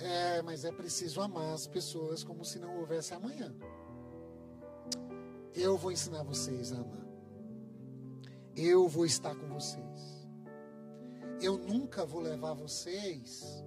É, 0.00 0.42
mas 0.42 0.64
é 0.64 0.72
preciso 0.72 1.20
amar 1.20 1.54
as 1.54 1.66
pessoas 1.66 2.22
como 2.22 2.44
se 2.44 2.58
não 2.58 2.78
houvesse 2.78 3.14
amanhã. 3.14 3.54
Eu 5.54 5.76
vou 5.76 5.90
ensinar 5.90 6.22
vocês 6.22 6.72
a 6.72 6.76
amar. 6.76 7.06
Eu 8.54 8.88
vou 8.88 9.04
estar 9.04 9.34
com 9.34 9.48
vocês. 9.48 10.28
Eu 11.40 11.56
nunca 11.56 12.04
vou 12.04 12.20
levar 12.20 12.54
vocês 12.54 13.64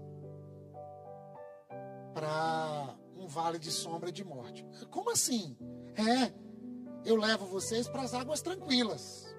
para 2.13 2.95
um 3.15 3.27
vale 3.27 3.57
de 3.57 3.71
sombra 3.71 4.11
de 4.11 4.23
morte. 4.23 4.65
Como 4.89 5.11
assim? 5.11 5.57
É, 5.95 6.33
eu 7.05 7.15
levo 7.15 7.45
vocês 7.45 7.87
para 7.87 8.01
as 8.01 8.13
águas 8.13 8.41
tranquilas. 8.41 9.30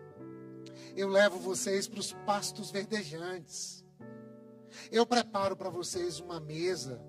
Eu 0.97 1.09
levo 1.09 1.39
vocês 1.39 1.89
para 1.89 2.01
os 2.01 2.13
pastos 2.13 2.71
verdejantes. 2.71 3.85
Eu 4.91 5.07
preparo 5.07 5.57
para 5.57 5.71
vocês 5.71 6.21
uma 6.21 6.41
mesa, 6.41 7.01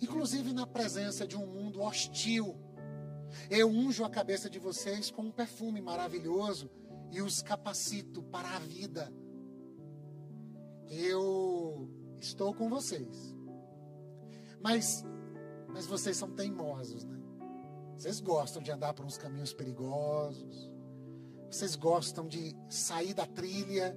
inclusive 0.00 0.52
na 0.52 0.66
presença 0.66 1.26
de 1.26 1.36
um 1.36 1.46
mundo 1.46 1.80
hostil. 1.80 2.56
Eu 3.50 3.68
unjo 3.68 4.04
a 4.04 4.10
cabeça 4.10 4.48
de 4.48 4.58
vocês 4.58 5.10
com 5.10 5.22
um 5.22 5.32
perfume 5.32 5.80
maravilhoso 5.80 6.70
e 7.10 7.20
os 7.20 7.42
capacito 7.42 8.22
para 8.22 8.48
a 8.48 8.58
vida. 8.58 9.12
Eu 10.88 11.88
estou 12.20 12.54
com 12.54 12.68
vocês. 12.68 13.34
Mas 14.60 15.04
mas 15.74 15.86
vocês 15.86 16.16
são 16.16 16.30
teimosos, 16.30 17.04
né? 17.04 17.20
Vocês 17.96 18.20
gostam 18.20 18.62
de 18.62 18.70
andar 18.70 18.94
por 18.94 19.04
uns 19.04 19.18
caminhos 19.18 19.52
perigosos. 19.52 20.70
Vocês 21.54 21.76
gostam 21.76 22.26
de 22.26 22.52
sair 22.68 23.14
da 23.14 23.24
trilha. 23.24 23.96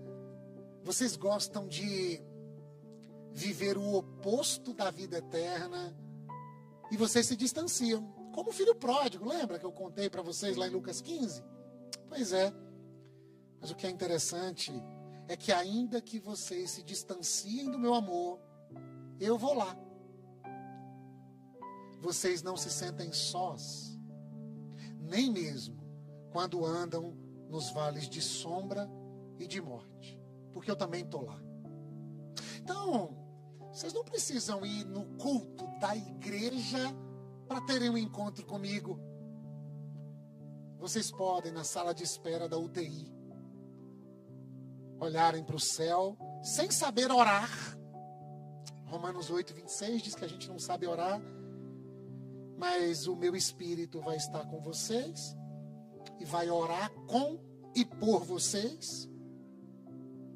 Vocês 0.83 1.15
gostam 1.15 1.67
de 1.67 2.21
viver 3.33 3.79
o 3.79 3.95
oposto 3.95 4.75
da 4.75 4.91
vida 4.91 5.17
eterna 5.17 5.97
e 6.91 6.95
vocês 6.95 7.25
se 7.25 7.35
distanciam. 7.35 8.13
Como 8.31 8.51
o 8.51 8.53
filho 8.53 8.75
pródigo, 8.75 9.27
lembra 9.27 9.57
que 9.57 9.65
eu 9.65 9.71
contei 9.71 10.07
para 10.07 10.21
vocês 10.21 10.55
lá 10.55 10.67
em 10.67 10.69
Lucas 10.69 11.01
15? 11.01 11.43
Pois 12.07 12.31
é. 12.31 12.53
Mas 13.59 13.71
o 13.71 13.75
que 13.75 13.87
é 13.87 13.89
interessante 13.89 14.71
é 15.27 15.35
que, 15.35 15.51
ainda 15.51 15.99
que 15.99 16.19
vocês 16.19 16.69
se 16.69 16.83
distanciem 16.83 17.71
do 17.71 17.79
meu 17.79 17.95
amor, 17.95 18.39
eu 19.19 19.35
vou 19.35 19.55
lá. 19.55 19.75
Vocês 22.01 22.43
não 22.43 22.55
se 22.55 22.69
sentem 22.69 23.11
sós, 23.11 23.97
nem 24.99 25.31
mesmo 25.31 25.75
quando 26.31 26.63
andam 26.63 27.25
nos 27.49 27.71
vales 27.71 28.09
de 28.09 28.21
sombra 28.21 28.89
e 29.39 29.47
de 29.47 29.61
morte, 29.61 30.19
porque 30.51 30.69
eu 30.69 30.75
também 30.75 31.03
estou 31.03 31.23
lá. 31.23 31.39
Então, 32.61 33.15
vocês 33.71 33.93
não 33.93 34.03
precisam 34.03 34.65
ir 34.65 34.85
no 34.85 35.05
culto 35.17 35.67
da 35.79 35.95
igreja 35.95 36.79
para 37.47 37.61
terem 37.61 37.89
um 37.89 37.97
encontro 37.97 38.45
comigo. 38.45 38.99
Vocês 40.79 41.11
podem, 41.11 41.51
na 41.51 41.63
sala 41.63 41.93
de 41.93 42.03
espera 42.03 42.47
da 42.47 42.57
UTI, 42.57 43.11
olharem 44.99 45.43
para 45.43 45.55
o 45.55 45.59
céu 45.59 46.17
sem 46.43 46.69
saber 46.71 47.11
orar. 47.11 47.49
Romanos 48.85 49.29
8, 49.29 49.53
26 49.53 50.01
diz 50.01 50.15
que 50.15 50.25
a 50.25 50.27
gente 50.27 50.47
não 50.49 50.59
sabe 50.59 50.87
orar, 50.87 51.21
mas 52.57 53.05
o 53.05 53.15
meu 53.15 53.35
espírito 53.35 54.01
vai 54.01 54.15
estar 54.17 54.45
com 54.47 54.61
vocês 54.61 55.35
e 56.19 56.25
vai 56.25 56.49
orar 56.49 56.91
com 57.07 57.39
e 57.75 57.85
por 57.85 58.23
vocês, 58.23 59.07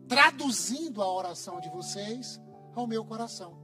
traduzindo 0.07 1.01
a 1.01 1.11
oração 1.11 1.59
de 1.59 1.69
vocês 1.69 2.39
ao 2.75 2.85
meu 2.85 3.03
coração. 3.03 3.59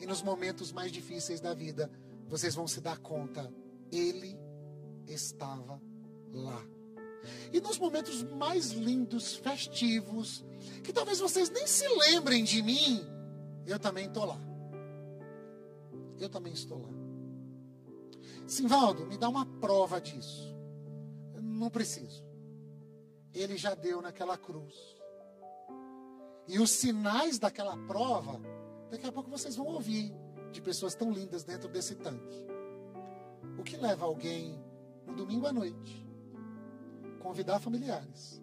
E 0.00 0.06
nos 0.06 0.22
momentos 0.22 0.72
mais 0.72 0.90
difíceis 0.90 1.40
da 1.40 1.54
vida, 1.54 1.90
vocês 2.28 2.54
vão 2.54 2.66
se 2.66 2.80
dar 2.80 2.98
conta, 2.98 3.52
Ele 3.92 4.38
estava 5.06 5.80
lá. 6.32 6.62
E 7.52 7.60
nos 7.60 7.78
momentos 7.78 8.22
mais 8.22 8.72
lindos, 8.72 9.36
festivos, 9.36 10.44
que 10.82 10.92
talvez 10.92 11.20
vocês 11.20 11.48
nem 11.50 11.66
se 11.66 11.86
lembrem 11.88 12.44
de 12.44 12.62
mim, 12.62 13.00
eu 13.66 13.78
também 13.78 14.06
estou 14.06 14.24
lá. 14.24 14.38
Eu 16.18 16.28
também 16.28 16.52
estou 16.52 16.82
lá. 16.82 16.88
Simvaldo, 18.46 19.06
me 19.06 19.16
dá 19.16 19.28
uma 19.28 19.46
prova 19.46 20.00
disso. 20.00 20.53
Não 21.54 21.70
preciso. 21.70 22.24
Ele 23.32 23.56
já 23.56 23.74
deu 23.74 24.02
naquela 24.02 24.36
cruz. 24.36 24.74
E 26.48 26.58
os 26.58 26.70
sinais 26.70 27.38
daquela 27.38 27.76
prova, 27.86 28.40
daqui 28.90 29.06
a 29.06 29.12
pouco 29.12 29.30
vocês 29.30 29.56
vão 29.56 29.66
ouvir 29.66 30.12
de 30.52 30.60
pessoas 30.60 30.94
tão 30.94 31.10
lindas 31.10 31.44
dentro 31.44 31.68
desse 31.68 31.94
tanque. 31.94 32.46
O 33.58 33.62
que 33.62 33.76
leva 33.76 34.04
alguém 34.04 34.60
no 35.06 35.14
domingo 35.14 35.46
à 35.46 35.52
noite 35.52 36.04
convidar 37.20 37.58
familiares 37.58 38.42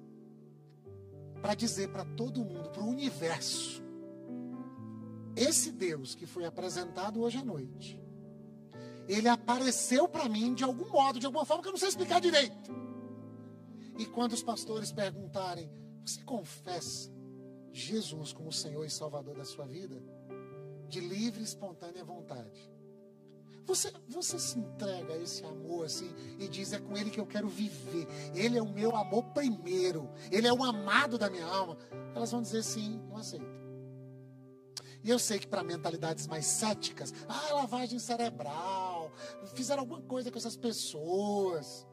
para 1.41 1.53
dizer 1.53 1.89
para 1.89 2.03
todo 2.03 2.43
mundo, 2.43 2.69
para 2.69 2.81
o 2.81 2.87
universo, 2.87 3.83
esse 5.35 5.71
Deus 5.71 6.15
que 6.15 6.25
foi 6.25 6.45
apresentado 6.45 7.21
hoje 7.21 7.37
à 7.37 7.43
noite, 7.43 8.01
ele 9.07 9.27
apareceu 9.27 10.07
para 10.07 10.27
mim 10.27 10.53
de 10.53 10.63
algum 10.63 10.89
modo, 10.89 11.19
de 11.19 11.25
alguma 11.25 11.45
forma 11.45 11.61
que 11.61 11.69
eu 11.69 11.73
não 11.73 11.79
sei 11.79 11.89
explicar 11.89 12.19
direito. 12.19 12.81
E 14.01 14.05
quando 14.07 14.33
os 14.33 14.41
pastores 14.41 14.91
perguntarem, 14.91 15.69
você 16.03 16.23
confessa 16.23 17.11
Jesus 17.71 18.33
como 18.33 18.51
Senhor 18.51 18.83
e 18.83 18.89
Salvador 18.89 19.35
da 19.35 19.45
sua 19.45 19.67
vida, 19.67 20.01
de 20.87 20.99
livre 20.99 21.41
e 21.41 21.43
espontânea 21.43 22.03
vontade. 22.03 22.67
Você, 23.63 23.93
você 24.09 24.39
se 24.39 24.57
entrega 24.57 25.13
a 25.13 25.17
esse 25.19 25.45
amor 25.45 25.85
assim 25.85 26.11
e 26.39 26.47
diz: 26.47 26.73
é 26.73 26.79
com 26.79 26.97
Ele 26.97 27.11
que 27.11 27.19
eu 27.19 27.27
quero 27.27 27.47
viver. 27.47 28.07
Ele 28.33 28.57
é 28.57 28.61
o 28.63 28.73
meu 28.73 28.95
amor 28.95 29.23
primeiro. 29.35 30.09
Ele 30.31 30.47
é 30.47 30.51
o 30.51 30.63
amado 30.63 31.19
da 31.19 31.29
minha 31.29 31.45
alma. 31.45 31.77
Elas 32.15 32.31
vão 32.31 32.41
dizer 32.41 32.63
sim, 32.63 32.99
eu 33.07 33.15
aceito. 33.15 33.45
E 35.03 35.11
eu 35.11 35.19
sei 35.19 35.37
que 35.37 35.47
para 35.47 35.63
mentalidades 35.63 36.25
mais 36.25 36.47
céticas, 36.47 37.13
ah, 37.29 37.53
lavagem 37.53 37.99
cerebral, 37.99 39.11
fizeram 39.53 39.81
alguma 39.81 40.01
coisa 40.01 40.31
com 40.31 40.39
essas 40.39 40.57
pessoas. 40.57 41.85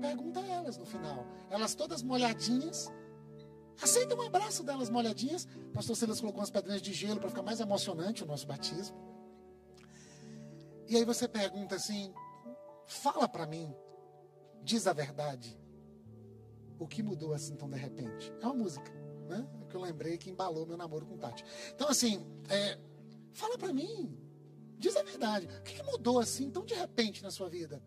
Pergunta 0.00 0.40
a 0.40 0.46
elas 0.46 0.76
no 0.76 0.84
final. 0.84 1.26
Elas 1.50 1.74
todas 1.74 2.02
molhadinhas, 2.02 2.90
Aceita 3.80 4.14
um 4.14 4.22
abraço 4.22 4.62
delas 4.62 4.88
molhadinhas. 4.88 5.46
Pastor 5.72 5.96
Silas 5.96 6.20
colocou 6.20 6.40
umas 6.40 6.50
pedrinhas 6.50 6.80
de 6.80 6.92
gelo 6.92 7.20
para 7.20 7.28
ficar 7.28 7.42
mais 7.42 7.60
emocionante 7.60 8.24
o 8.24 8.26
nosso 8.26 8.46
batismo. 8.46 8.96
E 10.88 10.96
aí 10.96 11.04
você 11.04 11.28
pergunta 11.28 11.74
assim: 11.74 12.12
fala 12.86 13.28
para 13.28 13.46
mim, 13.46 13.74
diz 14.62 14.86
a 14.86 14.92
verdade. 14.92 15.58
O 16.78 16.86
que 16.86 17.02
mudou 17.02 17.32
assim 17.32 17.56
tão 17.56 17.68
de 17.68 17.76
repente? 17.76 18.32
É 18.40 18.46
uma 18.46 18.54
música, 18.54 18.90
né? 19.28 19.46
É 19.62 19.66
que 19.66 19.74
eu 19.74 19.80
lembrei 19.80 20.18
que 20.18 20.30
embalou 20.30 20.66
meu 20.66 20.76
namoro 20.76 21.06
com 21.06 21.16
Tati. 21.16 21.44
Então, 21.74 21.88
assim, 21.88 22.26
é, 22.50 22.78
fala 23.32 23.56
para 23.56 23.72
mim, 23.72 24.14
diz 24.78 24.94
a 24.96 25.02
verdade. 25.02 25.46
O 25.46 25.62
que 25.62 25.82
mudou 25.82 26.18
assim 26.18 26.50
tão 26.50 26.64
de 26.64 26.74
repente 26.74 27.22
na 27.22 27.30
sua 27.30 27.48
vida? 27.48 27.82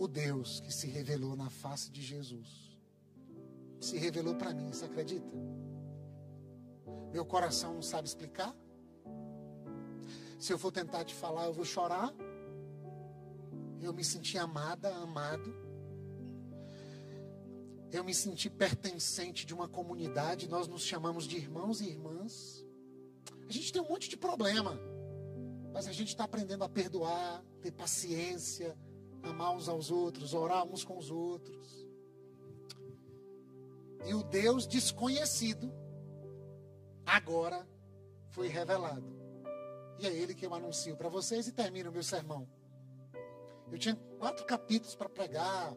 O 0.00 0.08
Deus 0.08 0.60
que 0.60 0.72
se 0.72 0.86
revelou 0.86 1.36
na 1.36 1.50
face 1.50 1.90
de 1.90 2.00
Jesus 2.00 2.74
se 3.78 3.98
revelou 3.98 4.34
para 4.34 4.54
mim, 4.54 4.72
você 4.72 4.86
acredita? 4.86 5.30
Meu 7.12 7.22
coração 7.22 7.74
não 7.74 7.82
sabe 7.82 8.08
explicar. 8.08 8.56
Se 10.38 10.54
eu 10.54 10.58
for 10.58 10.72
tentar 10.72 11.04
te 11.04 11.14
falar, 11.14 11.44
eu 11.44 11.52
vou 11.52 11.66
chorar. 11.66 12.14
Eu 13.78 13.92
me 13.92 14.02
senti 14.02 14.38
amada, 14.38 14.88
amado. 14.96 15.54
Eu 17.92 18.02
me 18.02 18.14
senti 18.14 18.48
pertencente 18.48 19.44
de 19.44 19.52
uma 19.52 19.68
comunidade. 19.68 20.48
Nós 20.48 20.66
nos 20.66 20.82
chamamos 20.82 21.24
de 21.24 21.36
irmãos 21.36 21.82
e 21.82 21.90
irmãs. 21.90 22.64
A 23.46 23.52
gente 23.52 23.70
tem 23.70 23.82
um 23.82 23.88
monte 23.88 24.08
de 24.08 24.16
problema. 24.16 24.80
Mas 25.74 25.86
a 25.86 25.92
gente 25.92 26.08
está 26.08 26.24
aprendendo 26.24 26.64
a 26.64 26.70
perdoar, 26.70 27.44
ter 27.60 27.70
paciência, 27.70 28.74
amar 29.22 29.54
uns 29.54 29.68
aos 29.68 29.90
outros, 29.90 30.34
orar 30.34 30.64
uns 30.66 30.84
com 30.84 30.96
os 30.98 31.10
outros. 31.10 31.88
E 34.06 34.14
o 34.14 34.22
Deus 34.22 34.66
desconhecido 34.66 35.72
agora 37.04 37.68
foi 38.30 38.48
revelado. 38.48 39.18
E 39.98 40.06
é 40.06 40.12
ele 40.12 40.34
que 40.34 40.46
eu 40.46 40.54
anuncio 40.54 40.96
para 40.96 41.08
vocês 41.08 41.46
e 41.46 41.52
termino 41.52 41.90
o 41.90 41.92
meu 41.92 42.02
sermão. 42.02 42.48
Eu 43.70 43.78
tinha 43.78 43.94
quatro 44.18 44.44
capítulos 44.46 44.94
para 44.94 45.08
pregar. 45.08 45.76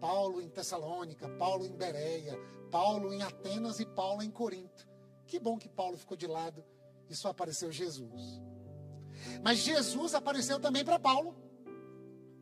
Paulo 0.00 0.40
em 0.40 0.48
Tessalônica, 0.48 1.28
Paulo 1.30 1.66
em 1.66 1.76
Bereia, 1.76 2.38
Paulo 2.70 3.12
em 3.12 3.20
Atenas 3.20 3.80
e 3.80 3.86
Paulo 3.86 4.22
em 4.22 4.30
Corinto. 4.30 4.88
Que 5.26 5.38
bom 5.38 5.58
que 5.58 5.68
Paulo 5.68 5.96
ficou 5.96 6.16
de 6.16 6.26
lado 6.26 6.64
e 7.08 7.14
só 7.14 7.30
apareceu 7.30 7.70
Jesus. 7.72 8.40
Mas 9.42 9.58
Jesus 9.58 10.14
apareceu 10.14 10.60
também 10.60 10.84
para 10.84 10.98
Paulo, 10.98 11.34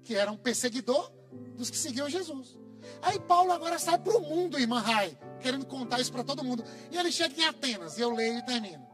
que 0.07 0.15
era 0.15 0.31
um 0.31 0.37
perseguidor 0.37 1.11
dos 1.57 1.69
que 1.69 1.77
seguiam 1.77 2.09
Jesus. 2.09 2.57
Aí 3.03 3.19
Paulo 3.19 3.51
agora 3.51 3.77
sai 3.77 3.99
para 3.99 4.17
o 4.17 4.21
mundo, 4.21 4.57
irmã 4.57 4.79
Rai, 4.79 5.19
querendo 5.41 5.67
contar 5.67 6.01
isso 6.01 6.13
para 6.13 6.23
todo 6.23 6.45
mundo. 6.45 6.65
E 6.93 6.97
ele 6.97 7.11
chega 7.11 7.43
em 7.43 7.45
Atenas, 7.45 7.99
e 7.99 8.03
eu 8.03 8.15
leio 8.15 8.39
e 8.39 8.47
termino. 8.47 8.87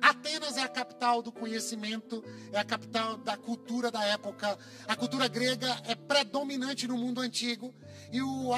Atenas 0.00 0.56
é 0.56 0.62
a 0.62 0.68
capital 0.68 1.20
do 1.22 1.30
conhecimento, 1.30 2.24
é 2.52 2.58
a 2.58 2.64
capital 2.64 3.18
da 3.18 3.36
cultura 3.36 3.90
da 3.90 4.02
época. 4.04 4.58
A 4.88 4.96
cultura 4.96 5.28
grega 5.28 5.68
é 5.84 5.94
predominante 5.94 6.88
no 6.88 6.96
mundo 6.96 7.20
antigo. 7.20 7.74
E 8.10 8.22
o 8.22 8.50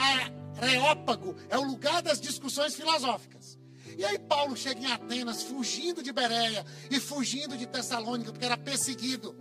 Areópago 0.57 1.35
é 1.49 1.59
o 1.59 1.65
lugar 1.65 2.01
das 2.01 2.21
discussões 2.21 2.75
filosóficas. 2.75 3.59
E 3.97 4.05
aí 4.05 4.17
Paulo 4.17 4.57
chega 4.57 4.81
em 4.81 4.87
Atenas, 4.87 5.43
fugindo 5.43 6.03
de 6.03 6.13
Bereia 6.13 6.65
e 6.89 7.01
fugindo 7.01 7.57
de 7.57 7.67
Tessalônica, 7.67 8.31
porque 8.31 8.45
era 8.45 8.57
perseguido, 8.57 9.35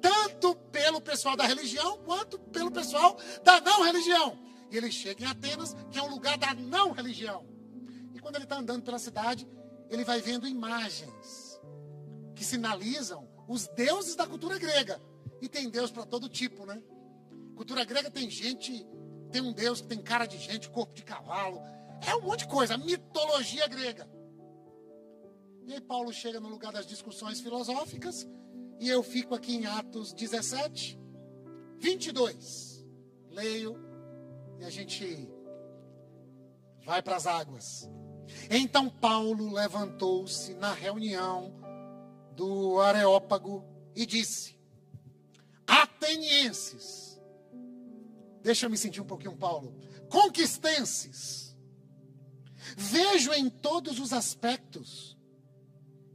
tanto 0.00 0.19
pelo 1.00 1.02
pessoal 1.02 1.36
da 1.36 1.44
religião 1.44 1.98
quanto 2.04 2.38
pelo 2.38 2.70
pessoal 2.70 3.16
da 3.42 3.60
não 3.60 3.82
religião. 3.82 4.38
E 4.70 4.76
ele 4.76 4.92
chega 4.92 5.24
em 5.24 5.26
Atenas, 5.26 5.74
que 5.90 5.98
é 5.98 6.02
um 6.02 6.10
lugar 6.10 6.38
da 6.38 6.54
não 6.54 6.92
religião. 6.92 7.44
E 8.14 8.20
quando 8.20 8.36
ele 8.36 8.44
está 8.44 8.58
andando 8.58 8.82
pela 8.82 8.98
cidade, 8.98 9.48
ele 9.88 10.04
vai 10.04 10.20
vendo 10.20 10.46
imagens 10.46 11.60
que 12.34 12.44
sinalizam 12.44 13.28
os 13.48 13.66
deuses 13.68 14.14
da 14.14 14.26
cultura 14.26 14.58
grega. 14.58 15.00
E 15.40 15.48
tem 15.48 15.68
Deus 15.68 15.90
para 15.90 16.04
todo 16.04 16.28
tipo, 16.28 16.64
né? 16.66 16.80
Cultura 17.56 17.84
grega 17.84 18.10
tem 18.10 18.30
gente, 18.30 18.86
tem 19.32 19.42
um 19.42 19.52
Deus 19.52 19.80
que 19.80 19.88
tem 19.88 20.00
cara 20.00 20.26
de 20.26 20.38
gente, 20.38 20.70
corpo 20.70 20.94
de 20.94 21.02
cavalo, 21.02 21.60
é 22.06 22.14
um 22.14 22.22
monte 22.22 22.40
de 22.40 22.48
coisa, 22.48 22.78
mitologia 22.78 23.66
grega. 23.66 24.08
E 25.66 25.74
aí 25.74 25.80
Paulo 25.80 26.12
chega 26.12 26.40
no 26.40 26.48
lugar 26.48 26.72
das 26.72 26.86
discussões 26.86 27.40
filosóficas, 27.40 28.26
e 28.80 28.88
eu 28.88 29.02
fico 29.02 29.34
aqui 29.34 29.54
em 29.54 29.66
Atos 29.66 30.12
17, 30.12 30.98
22. 31.78 32.84
Leio 33.28 33.76
e 34.58 34.64
a 34.64 34.70
gente 34.70 35.28
vai 36.84 37.00
para 37.00 37.16
as 37.16 37.26
águas. 37.26 37.88
Então 38.50 38.88
Paulo 38.88 39.52
levantou-se 39.52 40.54
na 40.54 40.72
reunião 40.72 41.54
do 42.34 42.80
Areópago 42.80 43.64
e 43.94 44.04
disse: 44.04 44.58
Atenienses, 45.66 47.20
deixa 48.42 48.66
eu 48.66 48.70
me 48.70 48.76
sentir 48.76 49.00
um 49.00 49.06
pouquinho, 49.06 49.36
Paulo, 49.36 49.74
conquistenses, 50.08 51.50
Vejo 52.76 53.32
em 53.32 53.48
todos 53.48 53.98
os 53.98 54.12
aspectos 54.12 55.16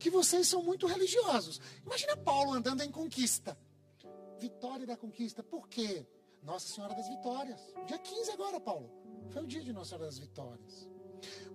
que 0.06 0.10
vocês 0.12 0.48
são 0.48 0.62
muito 0.62 0.86
religiosos. 0.86 1.60
Imagina 1.84 2.16
Paulo 2.16 2.54
andando 2.54 2.84
em 2.84 2.92
conquista. 2.92 3.58
Vitória 4.40 4.86
da 4.86 4.96
conquista. 4.96 5.42
Por 5.42 5.68
quê? 5.68 6.06
Nossa 6.44 6.72
Senhora 6.72 6.94
das 6.94 7.08
Vitórias. 7.08 7.60
Dia 7.88 7.98
15 7.98 8.30
agora, 8.30 8.60
Paulo. 8.60 8.92
Foi 9.32 9.42
o 9.42 9.48
dia 9.48 9.64
de 9.64 9.74
Nossa 9.74 9.90
Senhora 9.90 10.06
das 10.06 10.20
Vitórias. 10.20 10.88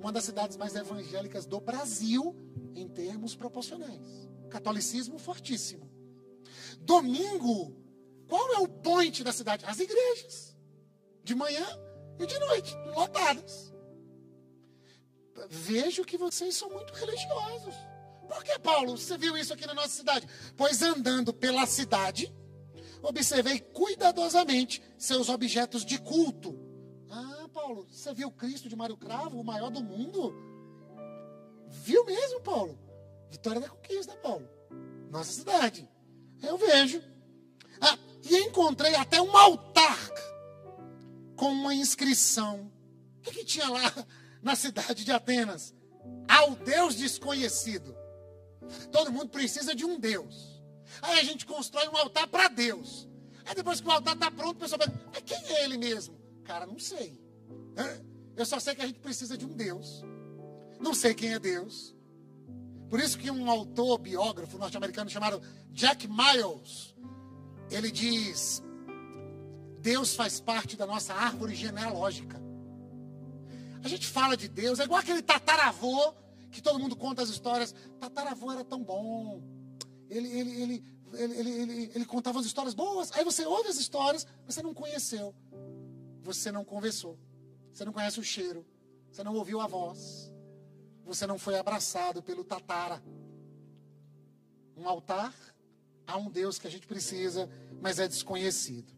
Uma 0.00 0.10
das 0.10 0.24
cidades 0.24 0.56
mais 0.56 0.74
evangélicas 0.74 1.46
do 1.46 1.60
Brasil 1.60 2.34
em 2.74 2.88
termos 2.88 3.36
proporcionais. 3.36 4.28
Catolicismo 4.48 5.16
fortíssimo. 5.16 5.88
Domingo, 6.80 7.76
qual 8.26 8.52
é 8.54 8.58
o 8.58 8.66
point 8.66 9.22
da 9.22 9.32
cidade? 9.32 9.64
As 9.64 9.78
igrejas. 9.78 10.56
De 11.22 11.36
manhã 11.36 11.64
e 12.18 12.26
de 12.26 12.38
noite, 12.40 12.74
lotadas 12.96 13.70
vejo 15.48 16.04
que 16.04 16.18
vocês 16.18 16.54
são 16.54 16.68
muito 16.70 16.92
religiosos. 16.92 17.74
Por 18.30 18.44
que, 18.44 18.58
Paulo? 18.60 18.96
Você 18.96 19.18
viu 19.18 19.36
isso 19.36 19.52
aqui 19.52 19.66
na 19.66 19.74
nossa 19.74 19.88
cidade? 19.88 20.26
Pois 20.56 20.80
andando 20.82 21.32
pela 21.32 21.66
cidade, 21.66 22.32
observei 23.02 23.58
cuidadosamente 23.58 24.80
seus 24.96 25.28
objetos 25.28 25.84
de 25.84 25.98
culto. 25.98 26.56
Ah, 27.10 27.48
Paulo, 27.52 27.86
você 27.90 28.14
viu 28.14 28.30
Cristo 28.30 28.68
de 28.68 28.76
Mário 28.76 28.96
Cravo, 28.96 29.40
o 29.40 29.44
maior 29.44 29.70
do 29.70 29.82
mundo? 29.82 30.32
Viu 31.68 32.04
mesmo, 32.04 32.40
Paulo? 32.40 32.78
Vitória 33.28 33.60
da 33.60 33.68
conquista, 33.68 34.14
Paulo. 34.16 34.48
Nossa 35.10 35.32
cidade. 35.32 35.88
Eu 36.40 36.56
vejo. 36.56 37.02
Ah, 37.80 37.98
e 38.22 38.36
encontrei 38.36 38.94
até 38.94 39.20
um 39.20 39.36
altar 39.36 39.98
com 41.34 41.50
uma 41.50 41.74
inscrição. 41.74 42.70
O 43.18 43.20
que, 43.22 43.32
que 43.32 43.44
tinha 43.44 43.68
lá? 43.68 43.92
na 44.42 44.56
cidade 44.56 45.04
de 45.04 45.12
Atenas 45.12 45.74
ao 46.28 46.54
Deus 46.54 46.94
desconhecido. 46.94 47.94
Todo 48.90 49.12
mundo 49.12 49.28
precisa 49.28 49.74
de 49.74 49.84
um 49.84 49.98
Deus. 49.98 50.62
Aí 51.02 51.18
a 51.18 51.24
gente 51.24 51.46
constrói 51.46 51.88
um 51.88 51.96
altar 51.96 52.26
para 52.26 52.48
Deus. 52.48 53.08
Aí 53.44 53.54
depois 53.54 53.80
que 53.80 53.88
o 53.88 53.90
altar 53.90 54.14
está 54.14 54.30
pronto, 54.30 54.56
o 54.56 54.60
pessoal 54.60 54.78
vai, 54.78 54.88
mas 55.12 55.22
quem 55.22 55.56
é 55.56 55.64
ele 55.64 55.76
mesmo? 55.76 56.18
Cara, 56.44 56.66
não 56.66 56.78
sei. 56.78 57.20
Eu 58.36 58.46
só 58.46 58.58
sei 58.58 58.74
que 58.74 58.82
a 58.82 58.86
gente 58.86 59.00
precisa 59.00 59.36
de 59.36 59.44
um 59.44 59.54
Deus. 59.54 60.02
Não 60.78 60.94
sei 60.94 61.14
quem 61.14 61.32
é 61.32 61.38
Deus. 61.38 61.94
Por 62.88 62.98
isso 62.98 63.18
que 63.18 63.30
um 63.30 63.50
autor, 63.50 63.98
biógrafo 63.98 64.58
norte-americano 64.58 65.08
chamado 65.08 65.40
Jack 65.70 66.08
Miles, 66.08 66.94
ele 67.70 67.90
diz: 67.90 68.62
Deus 69.78 70.14
faz 70.14 70.40
parte 70.40 70.76
da 70.76 70.86
nossa 70.86 71.14
árvore 71.14 71.54
genealógica. 71.54 72.40
A 73.82 73.88
gente 73.88 74.06
fala 74.06 74.36
de 74.36 74.48
Deus, 74.48 74.78
é 74.80 74.84
igual 74.84 75.00
aquele 75.00 75.22
tataravô, 75.22 76.12
que 76.50 76.60
todo 76.60 76.78
mundo 76.78 76.96
conta 76.96 77.22
as 77.22 77.28
histórias. 77.28 77.74
Tataravô 77.98 78.52
era 78.52 78.64
tão 78.64 78.82
bom. 78.82 79.42
Ele, 80.08 80.28
ele, 80.28 80.62
ele, 80.62 80.84
ele, 81.14 81.50
ele, 81.50 81.90
ele, 81.94 82.04
contava 82.04 82.40
as 82.40 82.46
histórias 82.46 82.74
boas. 82.74 83.12
Aí 83.12 83.24
você 83.24 83.44
ouve 83.46 83.68
as 83.68 83.78
histórias, 83.78 84.26
você 84.44 84.62
não 84.62 84.74
conheceu. 84.74 85.34
Você 86.22 86.50
não 86.50 86.64
conversou. 86.64 87.18
Você 87.72 87.84
não 87.84 87.92
conhece 87.92 88.18
o 88.18 88.24
cheiro. 88.24 88.66
Você 89.10 89.22
não 89.22 89.34
ouviu 89.34 89.60
a 89.60 89.66
voz. 89.66 90.32
Você 91.04 91.26
não 91.26 91.38
foi 91.38 91.58
abraçado 91.58 92.22
pelo 92.22 92.44
tatara. 92.44 93.02
Um 94.76 94.88
altar 94.88 95.34
a 96.06 96.16
um 96.16 96.30
Deus 96.30 96.58
que 96.58 96.66
a 96.66 96.70
gente 96.70 96.86
precisa, 96.86 97.48
mas 97.80 97.98
é 97.98 98.08
desconhecido. 98.08 98.92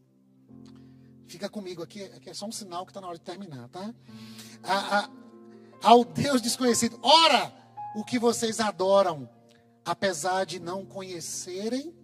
Fica 1.27 1.49
comigo 1.49 1.83
aqui, 1.83 2.03
aqui 2.05 2.31
é 2.31 2.35
só 2.35 2.47
um 2.47 2.53
sinal 2.53 2.85
que 2.85 2.91
está 2.91 3.01
na 3.01 3.09
hora 3.09 3.19
de 3.19 3.25
terminar, 3.25 3.69
tá? 3.69 3.95
A, 4.63 4.99
a, 4.99 5.11
ao 5.83 6.05
Deus 6.05 6.41
desconhecido. 6.41 6.99
Ora, 7.03 7.53
o 7.95 8.05
que 8.05 8.19
vocês 8.19 8.61
adoram, 8.61 9.29
apesar 9.85 10.45
de 10.45 10.59
não 10.59 10.85
conhecerem, 10.85 11.95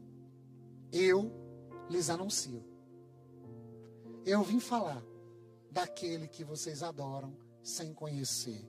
eu 0.92 1.32
lhes 1.88 2.10
anuncio. 2.10 2.64
Eu 4.24 4.42
vim 4.42 4.60
falar 4.60 5.02
daquele 5.70 6.28
que 6.28 6.44
vocês 6.44 6.82
adoram 6.82 7.36
sem 7.62 7.92
conhecer. 7.94 8.68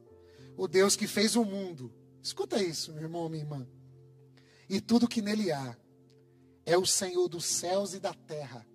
O 0.55 0.67
Deus 0.67 0.95
que 0.95 1.07
fez 1.07 1.35
o 1.35 1.43
mundo. 1.43 1.93
Escuta 2.21 2.61
isso, 2.61 2.93
meu 2.93 3.03
irmão, 3.03 3.29
minha 3.29 3.43
irmã. 3.43 3.67
E 4.69 4.79
tudo 4.79 5.07
que 5.07 5.21
nele 5.21 5.51
há 5.51 5.75
é 6.65 6.77
o 6.77 6.85
Senhor 6.85 7.27
dos 7.27 7.45
céus 7.45 7.93
e 7.93 7.99
da 7.99 8.13
terra 8.13 8.65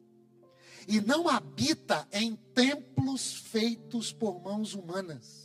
e 0.87 1.01
não 1.01 1.29
habita 1.29 2.07
em 2.13 2.37
templos 2.55 3.35
feitos 3.35 4.13
por 4.13 4.41
mãos 4.43 4.75
humanas. 4.75 5.44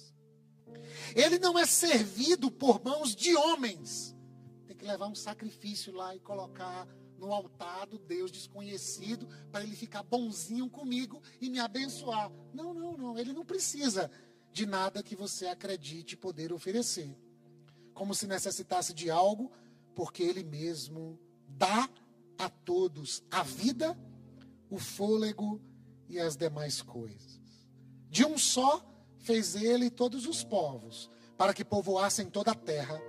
Ele 1.16 1.40
não 1.40 1.58
é 1.58 1.66
servido 1.66 2.50
por 2.52 2.84
mãos 2.84 3.16
de 3.16 3.36
homens. 3.36 4.16
Tem 4.68 4.76
que 4.76 4.86
levar 4.86 5.08
um 5.08 5.16
sacrifício 5.16 5.94
lá 5.94 6.16
e 6.16 6.20
colocar 6.20 6.88
no 7.18 7.34
altar 7.34 7.86
do 7.86 8.00
Deus 8.00 8.32
desconhecido 8.32 9.28
para 9.52 9.64
ele 9.64 9.76
ficar 9.76 10.04
bonzinho 10.04 10.70
comigo 10.70 11.22
e 11.42 11.50
me 11.50 11.60
abençoar. 11.60 12.32
Não, 12.54 12.74
não, 12.74 12.98
não. 12.98 13.18
Ele 13.18 13.34
não 13.34 13.46
precisa 13.46 14.10
de 14.52 14.66
nada 14.66 15.04
que 15.04 15.16
você 15.16 15.48
acredite 15.48 16.18
poder 16.18 16.52
oferecer. 16.54 17.16
como 17.94 18.16
se 18.16 18.26
necessitasse 18.26 18.94
de 18.94 19.12
algo, 19.12 19.52
porque 19.94 20.24
Ele 20.24 20.42
mesmo 20.42 21.20
dá 21.50 21.90
a 22.38 22.50
todos 22.50 23.22
a 23.30 23.44
vida, 23.44 24.00
o 24.70 24.78
fôlego 24.78 25.62
e 26.08 26.18
as 26.18 26.38
demais 26.38 26.82
coisas. 26.82 27.42
De 28.10 28.26
um 28.26 28.38
só 28.38 28.82
fez 29.30 29.54
Ele 29.54 29.92
todos 29.92 30.26
os 30.26 30.44
povos, 30.44 31.08
para 31.38 31.54
que 31.54 31.64
povoassem 31.64 32.26
toda 32.26 32.50
a 32.50 32.56
terra, 32.56 33.00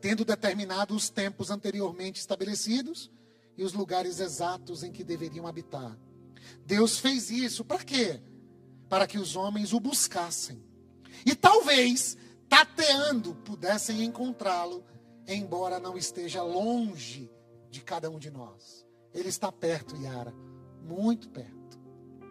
tendo 0.00 0.24
determinado 0.24 0.92
os 0.92 1.08
tempos 1.08 1.52
anteriormente 1.52 2.18
estabelecidos 2.18 3.12
e 3.56 3.62
os 3.62 3.72
lugares 3.72 4.18
exatos 4.18 4.82
em 4.82 4.90
que 4.90 5.04
deveriam 5.04 5.46
habitar. 5.46 5.96
Deus 6.66 6.98
fez 6.98 7.30
isso 7.30 7.64
para 7.64 7.84
quê? 7.84 8.20
Para 8.88 9.06
que 9.06 9.18
os 9.18 9.36
homens 9.36 9.72
o 9.72 9.78
buscassem. 9.78 10.60
E 11.24 11.36
talvez, 11.36 12.16
tateando, 12.48 13.36
pudessem 13.36 14.02
encontrá-lo, 14.02 14.84
embora 15.28 15.78
não 15.78 15.96
esteja 15.96 16.42
longe 16.42 17.30
de 17.70 17.80
cada 17.82 18.10
um 18.10 18.18
de 18.18 18.32
nós. 18.32 18.84
Ele 19.14 19.28
está 19.28 19.52
perto, 19.52 19.94
Yara, 19.96 20.34
muito 20.82 21.28
perto, 21.28 21.78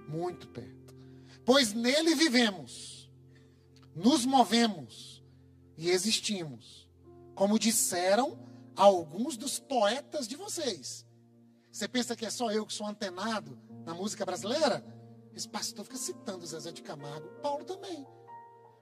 muito 0.09 0.49
perto. 0.49 0.78
Pois 1.49 1.73
nele 1.73 2.13
vivemos, 2.13 3.09
nos 3.95 4.23
movemos 4.23 5.23
e 5.75 5.89
existimos, 5.89 6.87
como 7.33 7.57
disseram 7.57 8.37
alguns 8.75 9.35
dos 9.35 9.57
poetas 9.57 10.27
de 10.27 10.35
vocês. 10.35 11.07
Você 11.71 11.87
pensa 11.87 12.15
que 12.15 12.23
é 12.23 12.29
só 12.29 12.51
eu 12.51 12.67
que 12.67 12.73
sou 12.73 12.85
antenado 12.85 13.57
na 13.83 13.95
música 13.95 14.23
brasileira? 14.23 14.85
Esse 15.33 15.49
pastor 15.49 15.83
fica 15.85 15.97
citando 15.97 16.45
Zezé 16.45 16.71
de 16.71 16.83
Camargo, 16.83 17.27
Paulo 17.41 17.65
também. 17.65 18.05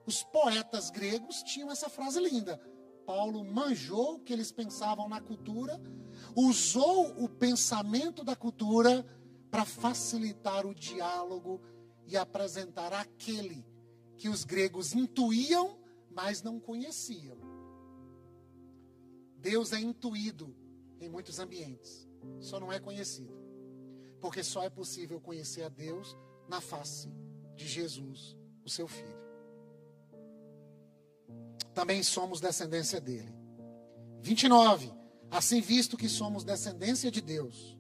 Os 0.05 0.22
poetas 0.24 0.89
gregos 0.89 1.43
tinham 1.43 1.72
essa 1.72 1.88
frase 1.88 2.20
linda. 2.20 2.59
Paulo 3.05 3.45
manjou 3.45 4.15
o 4.15 4.20
que 4.20 4.34
eles 4.34 4.51
pensavam 4.51 5.07
na 5.07 5.22
cultura, 5.22 5.82
usou 6.36 7.24
o 7.24 7.30
pensamento 7.30 8.26
da 8.26 8.36
cultura 8.36 9.05
para 9.49 9.63
facilitar 9.63 10.65
o 10.65 10.76
diálogo 10.76 11.61
e 12.07 12.17
apresentar 12.17 12.93
aquele 12.93 13.65
que 14.17 14.29
os 14.29 14.43
gregos 14.43 14.93
intuíam, 14.93 15.77
mas 16.09 16.41
não 16.41 16.59
conheciam. 16.59 17.37
Deus 19.37 19.73
é 19.73 19.79
intuído 19.79 20.55
em 20.99 21.07
muitos 21.07 21.37
ambientes, 21.37 22.07
só 22.39 22.59
não 22.59 22.71
é 22.71 22.79
conhecido. 22.79 23.37
Porque 24.19 24.43
só 24.43 24.63
é 24.63 24.69
possível 24.69 25.21
conhecer 25.21 25.61
a 25.61 25.69
Deus 25.69 26.17
na 26.47 26.59
face 26.59 27.13
de 27.55 27.67
Jesus, 27.67 28.35
o 28.65 28.69
seu 28.69 28.87
Filho 28.87 29.27
também 31.77 32.01
somos 32.01 32.41
descendência 32.41 32.99
dele. 32.99 33.31
29. 34.23 34.91
Assim, 35.29 35.61
visto 35.61 35.95
que 35.95 36.09
somos 36.09 36.43
descendência 36.43 37.11
de 37.11 37.21
Deus, 37.21 37.76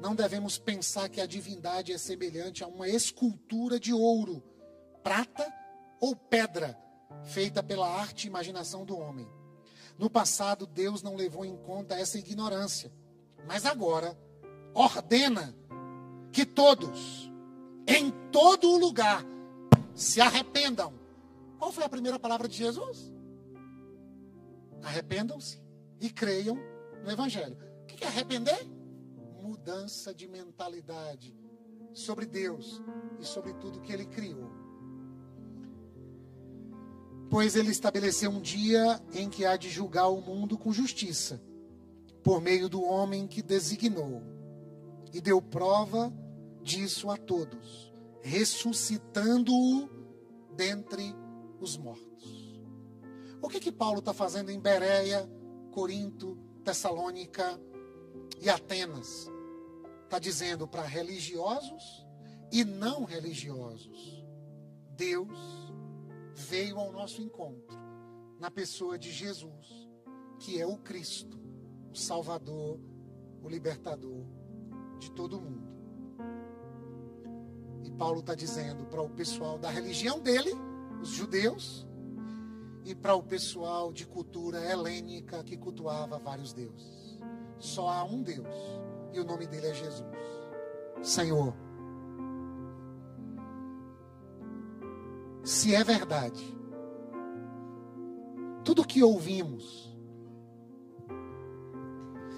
não 0.00 0.14
devemos 0.14 0.58
pensar 0.58 1.08
que 1.08 1.20
a 1.20 1.26
divindade 1.26 1.92
é 1.92 1.98
semelhante 1.98 2.62
a 2.62 2.66
uma 2.66 2.88
escultura 2.88 3.80
de 3.80 3.92
ouro, 3.92 4.42
prata 5.02 5.46
ou 6.00 6.14
pedra, 6.14 6.78
feita 7.24 7.62
pela 7.62 7.88
arte 7.88 8.24
e 8.24 8.26
imaginação 8.28 8.84
do 8.84 8.96
homem. 8.98 9.28
No 9.98 10.10
passado, 10.10 10.66
Deus 10.66 11.02
não 11.02 11.16
levou 11.16 11.44
em 11.44 11.56
conta 11.56 11.94
essa 11.94 12.18
ignorância, 12.18 12.92
mas 13.46 13.64
agora 13.64 14.16
ordena 14.74 15.54
que 16.30 16.44
todos, 16.44 17.30
em 17.86 18.10
todo 18.30 18.70
o 18.70 18.78
lugar, 18.78 19.24
se 19.94 20.20
arrependam. 20.20 20.92
Qual 21.58 21.72
foi 21.72 21.84
a 21.84 21.88
primeira 21.88 22.18
palavra 22.18 22.46
de 22.46 22.56
Jesus? 22.58 23.10
Arrependam-se 24.82 25.62
e 25.98 26.10
creiam 26.10 26.58
no 27.02 27.10
Evangelho. 27.10 27.56
O 27.82 27.86
que 27.86 28.04
é 28.04 28.06
arrepender? 28.06 28.75
Mudança 29.46 30.12
de 30.12 30.26
mentalidade 30.26 31.32
sobre 31.92 32.26
Deus 32.26 32.82
e 33.20 33.24
sobre 33.24 33.54
tudo 33.54 33.80
que 33.80 33.92
Ele 33.92 34.04
criou. 34.04 34.50
Pois 37.30 37.54
Ele 37.54 37.70
estabeleceu 37.70 38.28
um 38.28 38.40
dia 38.40 39.00
em 39.12 39.30
que 39.30 39.44
há 39.44 39.56
de 39.56 39.70
julgar 39.70 40.08
o 40.08 40.20
mundo 40.20 40.58
com 40.58 40.72
justiça, 40.72 41.40
por 42.24 42.40
meio 42.40 42.68
do 42.68 42.82
homem 42.82 43.28
que 43.28 43.40
designou, 43.40 44.20
e 45.12 45.20
deu 45.20 45.40
prova 45.40 46.12
disso 46.60 47.08
a 47.08 47.16
todos, 47.16 47.94
ressuscitando-o 48.22 49.88
dentre 50.56 51.14
os 51.60 51.76
mortos. 51.76 52.60
O 53.40 53.48
que 53.48 53.60
que 53.60 53.70
Paulo 53.70 54.00
está 54.00 54.12
fazendo 54.12 54.50
em 54.50 54.58
Bereia, 54.58 55.30
Corinto, 55.70 56.36
Tessalônica 56.64 57.60
e 58.40 58.50
Atenas? 58.50 59.35
Está 60.06 60.20
dizendo 60.20 60.68
para 60.68 60.82
religiosos 60.82 62.06
e 62.52 62.64
não 62.64 63.02
religiosos. 63.02 64.24
Deus 64.96 65.36
veio 66.32 66.78
ao 66.78 66.92
nosso 66.92 67.20
encontro 67.20 67.76
na 68.38 68.48
pessoa 68.48 68.96
de 68.96 69.10
Jesus, 69.10 69.90
que 70.38 70.60
é 70.60 70.64
o 70.66 70.76
Cristo, 70.78 71.36
o 71.90 71.96
Salvador, 71.96 72.78
o 73.42 73.48
libertador 73.48 74.24
de 75.00 75.10
todo 75.10 75.40
mundo. 75.40 75.74
E 77.82 77.90
Paulo 77.90 78.20
está 78.20 78.36
dizendo 78.36 78.86
para 78.86 79.02
o 79.02 79.10
pessoal 79.10 79.58
da 79.58 79.70
religião 79.70 80.20
dele, 80.20 80.52
os 81.02 81.08
judeus, 81.08 81.84
e 82.84 82.94
para 82.94 83.16
o 83.16 83.24
pessoal 83.24 83.92
de 83.92 84.06
cultura 84.06 84.64
helênica 84.64 85.42
que 85.42 85.56
cultuava 85.56 86.16
vários 86.16 86.52
deuses. 86.52 87.18
Só 87.58 87.88
há 87.88 88.04
um 88.04 88.22
Deus 88.22 88.46
e 89.16 89.20
o 89.20 89.24
nome 89.24 89.46
dele 89.46 89.68
é 89.68 89.74
Jesus. 89.74 90.04
Senhor, 91.02 91.54
se 95.42 95.74
é 95.74 95.82
verdade, 95.82 96.56
tudo 98.64 98.86
que 98.86 99.02
ouvimos, 99.02 99.96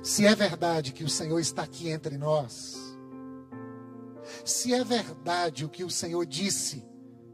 se 0.02 0.26
é 0.26 0.34
verdade 0.34 0.92
que 0.92 1.04
o 1.04 1.08
Senhor 1.08 1.38
está 1.40 1.62
aqui 1.62 1.88
entre 1.88 2.16
nós, 2.16 2.76
se 4.44 4.72
é 4.72 4.84
verdade 4.84 5.64
o 5.64 5.68
que 5.68 5.84
o 5.84 5.90
Senhor 5.90 6.24
disse 6.24 6.86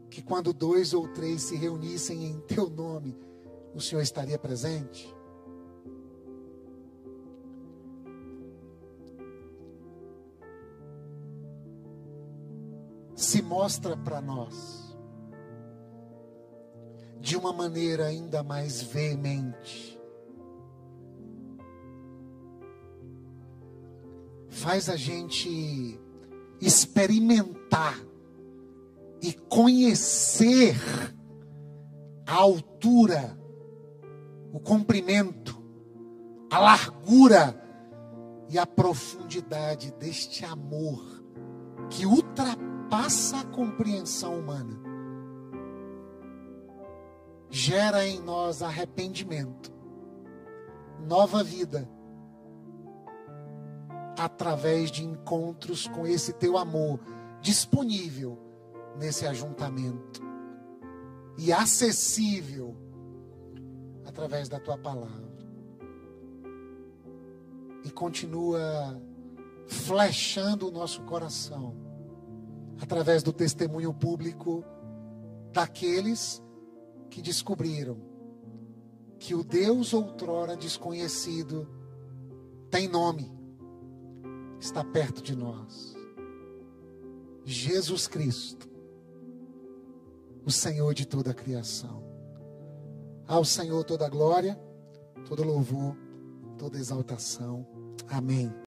que 0.09 0.21
quando 0.21 0.53
dois 0.53 0.93
ou 0.93 1.07
três 1.09 1.43
se 1.43 1.55
reunissem 1.55 2.25
em 2.25 2.39
teu 2.41 2.69
nome, 2.69 3.17
o 3.73 3.81
Senhor 3.81 4.01
estaria 4.01 4.39
presente? 4.39 5.14
Se 13.25 13.41
mostra 13.41 13.97
para 13.97 14.21
nós 14.21 14.95
de 17.19 17.35
uma 17.35 17.51
maneira 17.51 18.05
ainda 18.05 18.43
mais 18.43 18.83
veemente. 18.83 19.99
Faz 24.47 24.89
a 24.89 24.95
gente 24.95 25.99
experimentar 26.61 27.99
e 29.23 29.33
conhecer 29.33 30.75
a 32.27 32.35
altura, 32.35 33.35
o 34.53 34.59
comprimento, 34.59 35.59
a 36.51 36.59
largura 36.59 37.59
e 38.51 38.59
a 38.59 38.67
profundidade 38.67 39.91
deste 39.93 40.45
amor 40.45 41.03
que 41.89 42.05
ultrapassa 42.95 43.41
a 43.41 43.45
compreensão 43.45 44.39
humana. 44.39 44.79
Gera 47.49 48.05
em 48.05 48.21
nós 48.21 48.61
arrependimento, 48.61 49.71
nova 51.05 51.43
vida, 51.43 51.89
através 54.17 54.89
de 54.91 55.03
encontros 55.03 55.87
com 55.87 56.07
esse 56.07 56.33
teu 56.33 56.57
amor 56.57 56.99
disponível 57.41 58.37
nesse 58.97 59.27
ajuntamento 59.27 60.21
e 61.37 61.51
acessível 61.51 62.75
através 64.05 64.49
da 64.49 64.59
tua 64.59 64.77
palavra. 64.77 65.35
E 67.83 67.91
continua 67.91 68.99
flechando 69.67 70.67
o 70.67 70.71
nosso 70.71 71.01
coração 71.03 71.84
através 72.81 73.23
do 73.23 73.31
testemunho 73.31 73.93
público 73.93 74.63
daqueles 75.51 76.41
que 77.09 77.21
descobriram 77.21 77.97
que 79.17 79.33
o 79.33 79.43
Deus 79.43 79.93
outrora 79.93 80.55
desconhecido 80.55 81.67
tem 82.69 82.87
nome, 82.87 83.31
está 84.59 84.83
perto 84.83 85.21
de 85.21 85.35
nós. 85.35 85.95
Jesus 87.45 88.07
Cristo 88.07 88.75
o 90.45 90.51
Senhor 90.51 90.93
de 90.93 91.07
toda 91.07 91.31
a 91.31 91.33
criação. 91.33 92.03
Ao 93.27 93.43
Senhor 93.43 93.83
toda 93.83 94.07
glória, 94.07 94.59
todo 95.27 95.43
louvor, 95.43 95.97
toda 96.57 96.77
exaltação. 96.77 97.65
Amém. 98.07 98.64